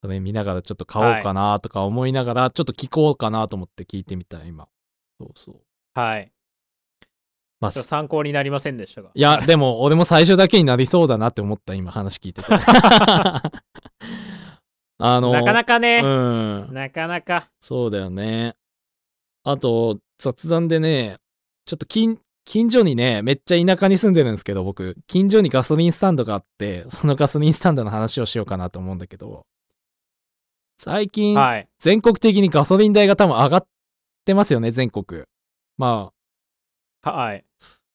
[0.00, 4.68] それ見ながらちょっと買おうかなとか思いながら、ちょっと聞こうかなと思って聞いてみた、今。
[5.20, 5.60] そうそう。
[5.94, 6.32] はい。
[7.60, 9.10] まあ、参考になりませんでしたが。
[9.14, 12.48] いや、でも俺も最初だけになりそうだなって思った、今話聞いてて。
[15.00, 16.68] あの、なかなかね、うん。
[16.72, 17.48] なかなか。
[17.60, 18.56] そうだよね。
[19.44, 21.18] あと、雑談でね、
[21.66, 29.46] ちょっと近、近所にね、めっちゃ田舎に住んでるんですけど、僕、近所にガソリンスタンドがあって、そのガソリンスタンドの話をしようかなと思うんだけど、
[30.78, 31.68] 最近、はい。
[31.78, 33.66] 全国的にガソリン代が多分上がっ
[34.24, 35.24] てますよね、全国。
[35.76, 36.12] ま
[37.02, 37.44] はい。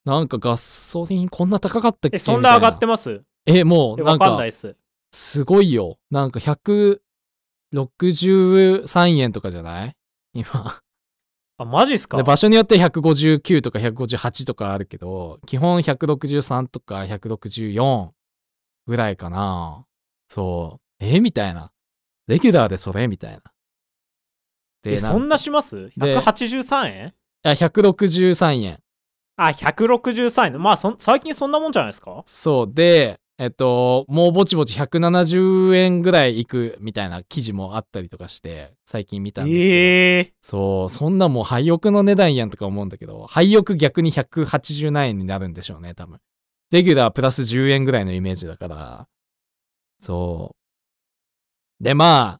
[0.06, 2.18] あ、なんかガソリンこんな高かったっけ？
[2.18, 4.76] え、そんな上がってみますえ、もう、なんかかんないっ、す。
[5.12, 5.98] すごいよ。
[6.10, 9.96] なんか163円とかじゃない？
[10.34, 10.82] 今。
[11.58, 12.18] あ、マジっすか？
[12.18, 18.10] で場所によって159とか158とかあるけど基本163とか164
[18.88, 19.86] ぐらいかな。
[20.30, 20.94] そう。
[21.00, 21.72] えみたいな。
[22.28, 23.08] レギュラーでそれ？
[23.08, 23.42] みたいな。
[24.82, 25.92] でえ、そんなします？
[25.96, 27.14] で ?183 円？
[27.44, 28.80] あ163円
[29.36, 30.62] あ、163円。
[30.62, 32.24] まあそん、最近そんなもんじゃないですか？
[32.26, 46.20] そうでえっともうぼちぼち170円ぐらいいくみたいな記事もあったりとかして最近見たんですけど、ええそうそんなもう廃屋の値段やんとか思うんだけど廃屋逆に180何円になるんでしょうね多分。
[46.70, 49.08] レギュラープラス10円ぐらいのイメージだから。
[50.00, 50.56] そ
[51.82, 51.84] う。
[51.84, 52.38] でま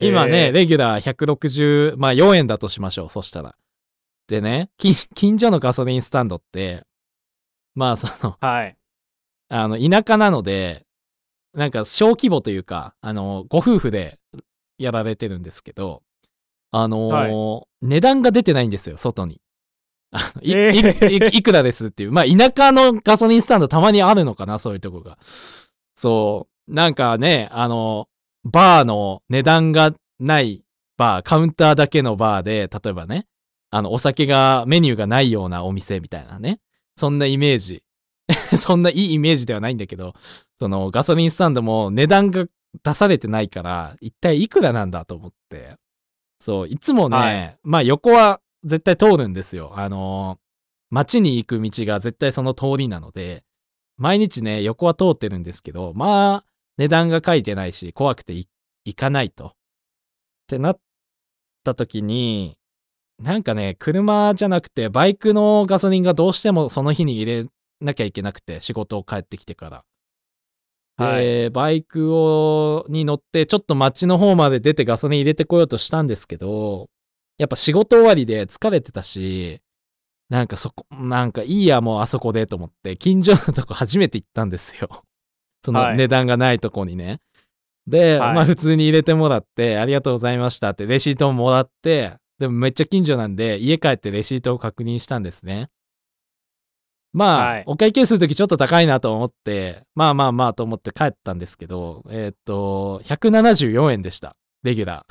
[0.00, 0.52] 今ね、えー。
[0.52, 3.54] レギュラー160まあ4円だとしましょうそしたら
[4.28, 6.84] でね近 近所のガソリンスタンドって
[7.74, 8.76] まあそのはい。
[9.48, 10.86] あの、田舎なので、
[11.52, 14.18] なんか小規模というか、あの、ご夫婦で
[14.78, 16.02] やられてるんですけど、
[16.70, 19.42] あのー値段が出てないんですよ、外に。
[20.40, 22.12] いえーいいいくらですっていう。
[22.12, 25.18] まあ、田舎のガソリンスタンドたまにあるのかな、そういうとこが。
[25.96, 26.72] そう。
[26.74, 28.08] なんかね、あの、
[28.44, 30.64] バーの値段がない
[30.96, 33.26] バー、カウンターだけのバーで、例えばね、
[33.74, 36.60] あの、お酒が、メニューがないようなお店みたいなね。
[36.96, 37.82] そんなイメージ。
[38.56, 40.14] そんないいイメージではないんだけど、
[40.58, 42.46] そのガソリンスタンドも値段が
[42.84, 45.76] 出されてないから、一体いくらなんだと思って。
[46.38, 49.72] そう、いつもね、はいまあ横は絶対通るんですよ。
[49.74, 50.38] あの、
[50.90, 53.42] 街に行く道が絶対その通りなので、
[53.96, 56.44] 毎日ね、横は通ってるんですけど、まあ、
[56.76, 58.46] 値段が書いてないし、怖くてい
[58.84, 59.46] 行かないと。
[59.46, 59.52] っ
[60.48, 60.80] てなっ
[61.64, 62.58] た時に、
[63.22, 67.46] なんかね、車じゃなくて、バイクのガソリンがどうしてもその日に入れ
[67.80, 69.84] なきゃいけなくて、仕事を帰ってきてから。
[70.98, 71.50] で、はい。
[71.50, 76.88] バイクをに乗って、ちょっと街の方まで出てガソリン入れてこようとしたんですけど、
[77.38, 79.60] やっぱ仕事終わりで疲れてたし、
[80.28, 85.04] なんかそこ、なんかいいや、もうあそこでと思って、近所のとこ初めて行ったんですよ。
[85.64, 87.20] そのはい値段がないとこにね。
[87.86, 95.70] で、はいまあ普通に入れてもらって、ありがとうございましたってレシートももらって、でもめっちゃ近所なんで、家帰ってレシートを確認したんですね。
[97.12, 104.34] まあ、はいお会計するときちょっと高いなと思って、まあまあまあと思って帰ったんですけど、えーっと、174円でした。
[104.64, 105.06] レギュラ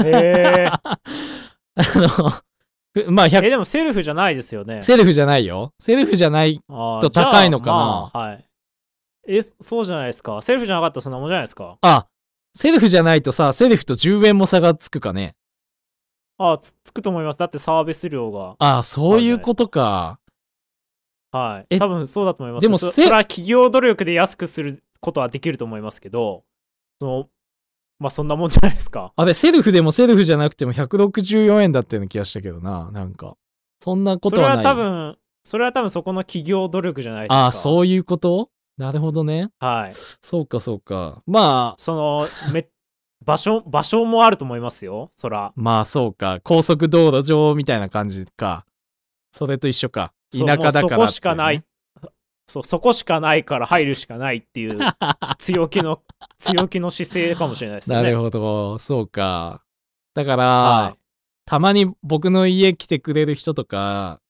[0.00, 0.06] ー。
[0.06, 0.98] えー、 あ
[1.96, 2.30] の、
[2.94, 4.82] ふまあ、え、100でもセルフじゃないですよね。
[4.82, 5.74] セルフじゃないよ。
[5.78, 6.60] セルフじゃない。
[6.66, 8.44] と高いのかなまあはい。
[9.28, 10.40] え、そうじゃないですか。
[10.40, 11.76] セルフじゃなかったらそんなもんじゃないですか？
[11.82, 12.06] あ、
[12.54, 15.34] セルフじゃないとさ、セルフと10円も差がつくかね。
[16.42, 17.38] あつ、つくと思います。
[17.38, 18.56] だってサービス料が。
[18.58, 20.18] あ、そういうことか。
[21.32, 21.66] はい。
[21.74, 22.62] え多分そうだと思います。
[22.62, 26.44] でもせそそれは企業努力で安くすることはできると思いますけど、
[26.98, 27.28] その、
[27.98, 29.12] まあそんなもんじゃないですか。
[29.14, 32.90] あれ、セルフでもセルフじゃなくても164円だったような気がしたけどな。
[32.90, 33.36] なんか。
[33.82, 34.64] そんなこそれとはない。
[34.64, 37.46] は多分、それは多分そこの企業努力じゃないですか。
[37.46, 38.50] あ、そういうこと？
[38.78, 39.50] なるほどね。
[39.58, 39.92] はい。
[40.22, 41.22] そうか、そうか。
[41.26, 42.66] まあ、その、め、
[43.24, 45.10] 場所、場所もあると思いますよ。
[45.16, 45.52] そら。
[45.56, 46.40] まあ、そうか。
[46.42, 48.64] 高速道路上みたいな感じか。
[49.32, 50.12] それと一緒か。
[50.32, 51.62] 田舎だからね、そこしかない。
[52.46, 54.78] そう、そこしかないから入るしかないっていう
[55.38, 56.02] 強気の、
[56.38, 58.04] 強気の姿勢かもしれないですよね。
[58.04, 58.78] なるほど。
[58.78, 59.62] そうか。
[60.14, 60.96] だから、は
[61.46, 64.20] たまに僕の家来てくれる人とか、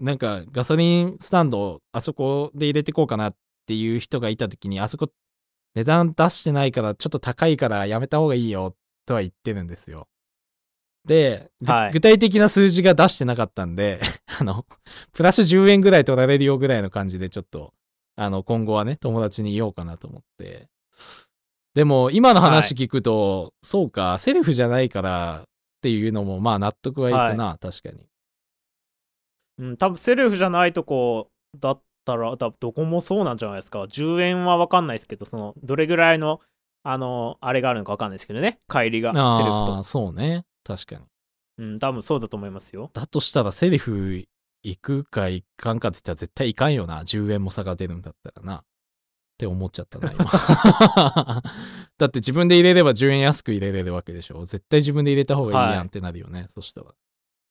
[0.00, 3.36] なんかガソリンスタンドあそこで入れてこうかなっ
[3.66, 5.10] ていう人がいた時に、あそこ
[5.78, 8.74] 値段出してないからちょっと高いからやめた方がいいよ
[9.06, 10.08] とは言ってるんですよ。
[11.04, 14.00] で、ぐはい具体的な数字が出してなかったんで、
[14.40, 14.66] あの、
[15.12, 17.72] プラス10円ぐらい取られるよぐらいの感じでちょっと、
[18.16, 20.68] あの、今後はね、友達に言おうかなと思って。
[21.74, 25.44] でも、今の話聞くと、そうか、セルフじゃないからっ
[25.80, 28.00] ていうのも、まあ納得はいくな、確かに。
[28.00, 28.06] い。
[29.58, 33.82] うん、多分セルフじゃないとこだったら、だどこもそうなんじゃないですか。
[33.82, 36.40] 10円は分かんないですけど、その、どれぐらいの、
[36.82, 38.60] あの、あれがあるのか分かんないですけどね。
[38.70, 39.82] 帰りが、セルフと。
[39.82, 40.46] そうね。
[40.64, 41.02] 確かに。
[41.58, 42.90] うん、多分そうだと思いますよ。
[42.94, 44.24] だとしたら、セルフ
[44.62, 47.02] 行くか行かんかって言ったら絶対行かんよな。
[47.02, 48.56] 10円も差が出るんだったらな。
[48.58, 48.64] っ
[49.38, 50.24] て思っちゃったな、今。
[51.98, 54.44] だって自分で入れれば10円安く入れれるわけでしょ。
[54.44, 56.94] 絶対自分で入れた方がいいやんってなるよね、そしたら。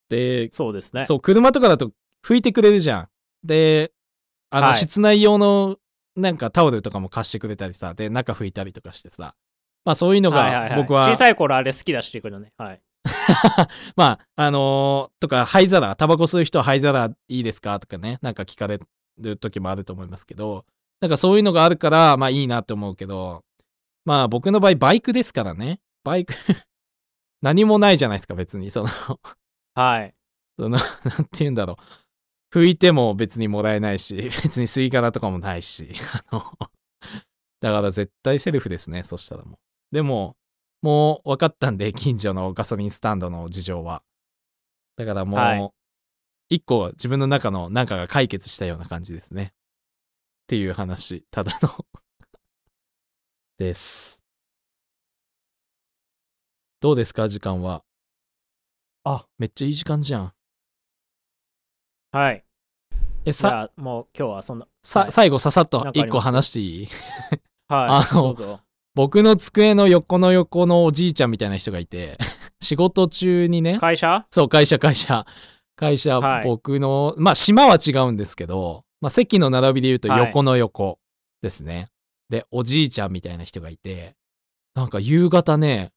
[0.10, 1.06] で、そうですね。
[1.06, 1.92] そう、車とかだと
[2.26, 3.10] 拭いてくれるじゃん。
[3.44, 3.94] で、
[4.50, 5.78] あの、はい室内用の
[6.16, 9.36] なんかタオルとかも貸してくれたりさ、で、中拭いたりとかしてさ。
[9.86, 12.52] まあそういうのはいはいはい、が僕は、小さい頃あれ好きだしてくるね。
[12.58, 12.82] はい。
[13.96, 17.80] まあ、あのーとか、灰皿、タバコ吸う人は灰皿いいですか？
[17.80, 18.80] とかね、なんか聞かれ
[19.20, 20.66] る時もあると思いますけど、
[21.00, 23.44] なんかそういうのがあるから、まあいいなって思うけど、
[24.04, 25.80] まあ僕の場合バイクですからね。
[26.04, 26.34] バイク、
[27.42, 28.72] 何もないじゃないですか、別に。
[28.72, 28.90] その、
[29.76, 30.14] はい。
[30.58, 30.82] その、なん
[31.26, 31.84] て言うんだろう。
[32.54, 35.90] 拭いても別にもらえないし、 別に吸い殻とかもないし、
[36.30, 36.54] あの、
[37.60, 39.60] だから絶対セルフですね、そしたらもう。
[39.92, 40.38] でも、
[40.82, 44.04] もう分かったんで、近所のガソリンスタンドの事情は。
[44.96, 45.70] だからもはいう、
[46.50, 49.54] 一個自分の中のなんかが解決したような感じですね。
[49.54, 51.86] っていう話、ただの
[53.58, 54.22] です。
[56.80, 57.84] どうですか、時間は？
[59.04, 60.37] あ、めっちゃいい時間じゃん。
[62.12, 62.44] はい。
[63.26, 64.68] え、じさ、もう今日はそんな。
[64.84, 66.26] さ、はい最後ささっと一個なんかあります？
[66.26, 66.88] 話していい？
[67.68, 68.10] はい。
[68.12, 68.60] あのどうぞ。
[68.96, 72.18] 僕の机の横の横のおじいちゃんみたいな人がいて、
[72.62, 74.26] 仕事中にね、会社？
[74.32, 75.26] そう、会社、会社、
[75.76, 81.00] 会社、はい僕の、まあ、島は違うんですけど、まあ、席の並びで言うとはい横の横
[81.42, 81.90] ですね。
[82.30, 84.16] で、おじいちゃんみたいな人がいて、
[84.74, 85.92] なんか夕方ね、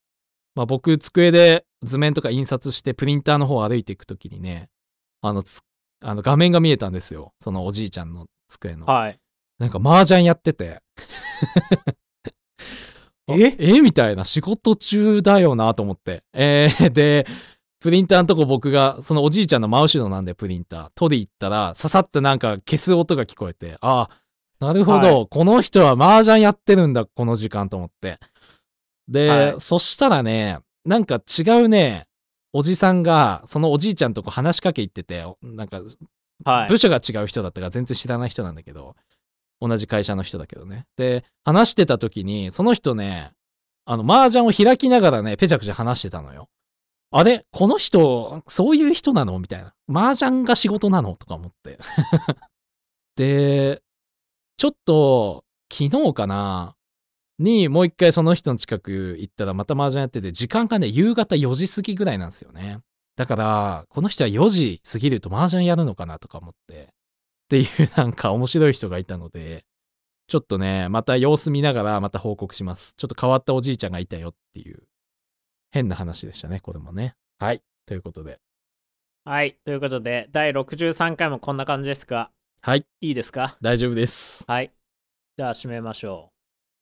[0.55, 4.69] まあ、僕、机で図面とか印刷してプリンターの方を歩いていくときにね、
[5.23, 5.61] あのつ、
[6.03, 7.33] あの画面が見えたんですよ。
[7.41, 8.87] そのおじいちゃんの机の。
[8.87, 9.19] はい。
[9.59, 10.81] なんか麻雀やってて。
[13.29, 13.55] あえ？
[13.59, 16.25] えみたいな仕事中だよなと思って。
[16.33, 17.27] えーで、
[17.81, 20.91] プリンターのとこ僕が、そのおじいちゃんの真後ろなんでプリンター。
[20.95, 28.19] 取り行ったら、ささってなんか消す音が聞こえて、ああ、なるほど、はこの人は麻雀やってるんだ、この時間と思って。
[29.09, 32.07] で、はいそしたらね、なんか違うね、
[32.53, 35.81] おじさんが、そのおじいちゃんとこ話しかけ行ってて、なんか
[36.45, 36.69] はい。
[36.69, 38.97] 部署が違う人だったから全然知らない人なんだけど、
[39.61, 40.87] 同じ会社の人だけどね。
[40.97, 43.33] で、話してた時に、その人ね、
[43.85, 46.49] あの、麻雀を開きながらね、ペチャクチャ話してたのよ。
[47.13, 49.75] あれこの人、そういう人なのみたいな。
[49.89, 51.79] 麻雀が仕事なのとか思って。
[53.17, 53.83] で、
[54.57, 56.75] ちょっと、昨日かな
[57.41, 62.81] にもう一回その人の近く行ったらまた麻雀やってて、時間がね、夕方4時過ぎぐらいなんですよね。
[63.17, 66.83] だから、この人は4時過ぎると麻雀やるのかなとか思って。
[66.85, 66.87] っ
[67.51, 67.67] ていう
[67.97, 69.65] なんか面白い人がいたので、
[70.29, 72.95] ちょっとね、また様子見ながらまた報告します。
[72.97, 74.85] ちょっと変わったおじいちゃんがいたよっていう、
[75.73, 77.17] 変な話でしたね、これもね。
[77.41, 77.63] はい。
[77.87, 78.39] ということで。
[79.25, 79.57] はい。
[79.65, 82.31] ということで、第63回もこんな感じですが、
[82.63, 82.87] はい。
[83.01, 83.57] いいですか？
[83.61, 84.45] 大丈夫です。
[84.47, 84.71] はい。
[85.37, 86.31] じゃあ、締めましょ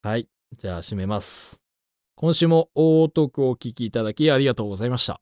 [0.03, 0.29] はい。
[0.57, 1.61] じゃあ、締めます。
[2.17, 5.15] 今週も大トークをお聞きいただきありがとうございました。
[5.15, 5.19] う。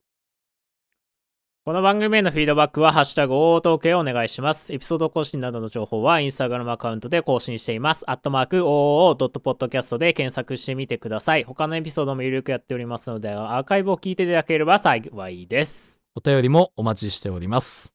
[1.67, 4.73] この番組へのフィードバックは、ハッシュタグ、大トークへお願いします。
[4.73, 8.05] エピソード更新などの情報は、インスタグラムアカウントで更新しています。
[8.09, 11.45] アットマーク、OOO.podcast で検索してみてください。
[11.45, 16.03] 他のエピソードもゆるくやっておりますので、アーカイブを聞いていただければ幸いです。
[16.15, 17.93] お便りもお待ちしております。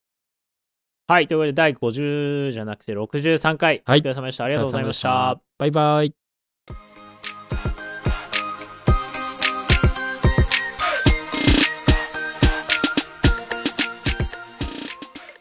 [1.07, 1.27] はい。
[1.27, 4.43] ということで、第50じゃなくて63回、はいお疲れ様でした。
[4.43, 5.39] あありがとうございました。
[5.57, 6.20] バイバイ。